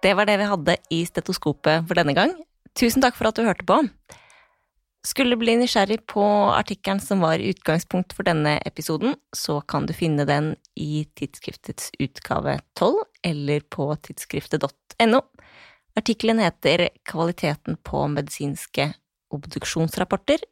Det 0.06 0.12
var 0.14 0.28
det 0.28 0.36
vi 0.38 0.46
hadde 0.46 0.76
i 0.94 1.00
stetoskopet 1.02 1.88
for 1.88 1.98
denne 1.98 2.14
gang. 2.14 2.30
Tusen 2.78 3.02
takk 3.02 3.16
for 3.18 3.26
at 3.26 3.34
du 3.34 3.42
hørte 3.42 3.66
på. 3.66 3.80
Skulle 5.06 5.34
du 5.34 5.40
bli 5.40 5.56
nysgjerrig 5.58 5.98
på 6.10 6.22
artikkelen 6.54 7.00
som 7.02 7.24
var 7.24 7.42
utgangspunkt 7.42 8.14
for 8.14 8.26
denne 8.26 8.56
episoden, 8.68 9.16
så 9.34 9.58
kan 9.66 9.86
du 9.86 9.94
finne 9.96 10.26
den 10.28 10.52
i 10.78 11.08
tidsskriftets 11.18 11.90
utgave 11.98 12.60
12 12.78 13.02
eller 13.26 13.66
på 13.66 13.88
tidsskriftet.no. 14.06 15.22
Artikkelen 15.98 16.42
heter 16.44 16.88
Kvaliteten 17.08 17.78
på 17.82 18.06
medisinske 18.12 18.92
obduksjonsrapporter, 19.34 20.42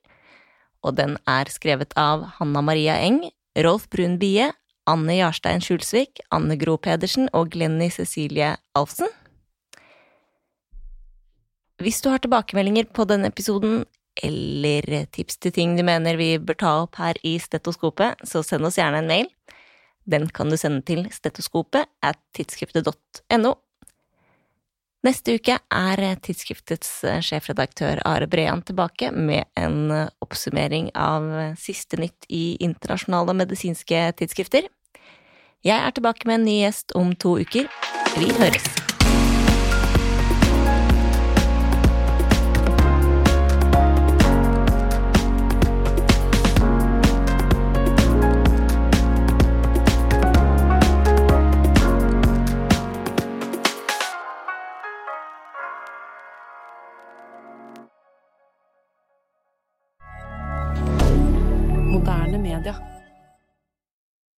og 0.83 0.99
den 0.99 1.19
er 1.31 1.51
skrevet 1.53 1.95
av 1.95 2.27
Hanna 2.41 2.63
Maria 2.63 2.99
Eng, 3.07 3.23
Rolf 3.55 3.87
Brun 3.91 4.19
Bie, 4.19 4.51
Anne 4.91 5.21
Jarstein 5.23 5.63
Skjulsvik, 5.63 6.25
Anne 6.35 6.59
Gro 6.59 6.75
Pedersen 6.75 7.31
og 7.33 7.55
Glenny 7.55 7.93
Cecilie 7.95 8.57
Alfsen. 8.75 9.11
Hvis 11.85 12.01
du 12.01 12.09
har 12.09 12.23
tilbakemeldinger 12.25 12.87
på 12.97 13.05
denne 13.05 13.29
episoden, 13.29 13.83
eller 14.25 14.87
tips 15.13 15.37
til 15.43 15.53
ting 15.53 15.75
du 15.77 15.83
mener 15.85 16.17
vi 16.17 16.37
bør 16.41 16.57
ta 16.57 16.71
opp 16.85 16.97
her 16.97 17.19
i 17.27 17.35
Stetoskopet, 17.43 18.23
så 18.25 18.41
send 18.47 18.65
oss 18.65 18.79
gjerne 18.79 19.03
en 19.03 19.11
mail. 19.11 19.29
Den 20.09 20.31
kan 20.33 20.49
du 20.49 20.57
sende 20.61 20.81
til 20.87 21.05
stetoskopet 21.13 21.89
at 22.05 22.21
tidsskriftet.no. 22.37 23.53
Neste 25.05 25.35
uke 25.37 25.59
er 25.61 26.03
tidsskriftets 26.25 26.93
sjefredaktør 27.27 28.01
Are 28.09 28.29
Brean 28.31 28.63
tilbake 28.65 29.11
med 29.13 29.45
en 29.61 29.93
oppsummering 30.25 30.89
av 30.97 31.29
siste 31.61 32.01
nytt 32.01 32.25
i 32.33 32.57
internasjonale 32.65 33.37
medisinske 33.37 34.07
tidsskrifter. 34.23 34.73
Jeg 35.65 35.77
er 35.77 35.93
tilbake 35.97 36.29
med 36.29 36.41
en 36.41 36.49
ny 36.49 36.59
gjest 36.63 36.97
om 36.97 37.13
to 37.13 37.37
uker. 37.45 37.69
Vi 38.17 38.33
høres! 38.41 38.94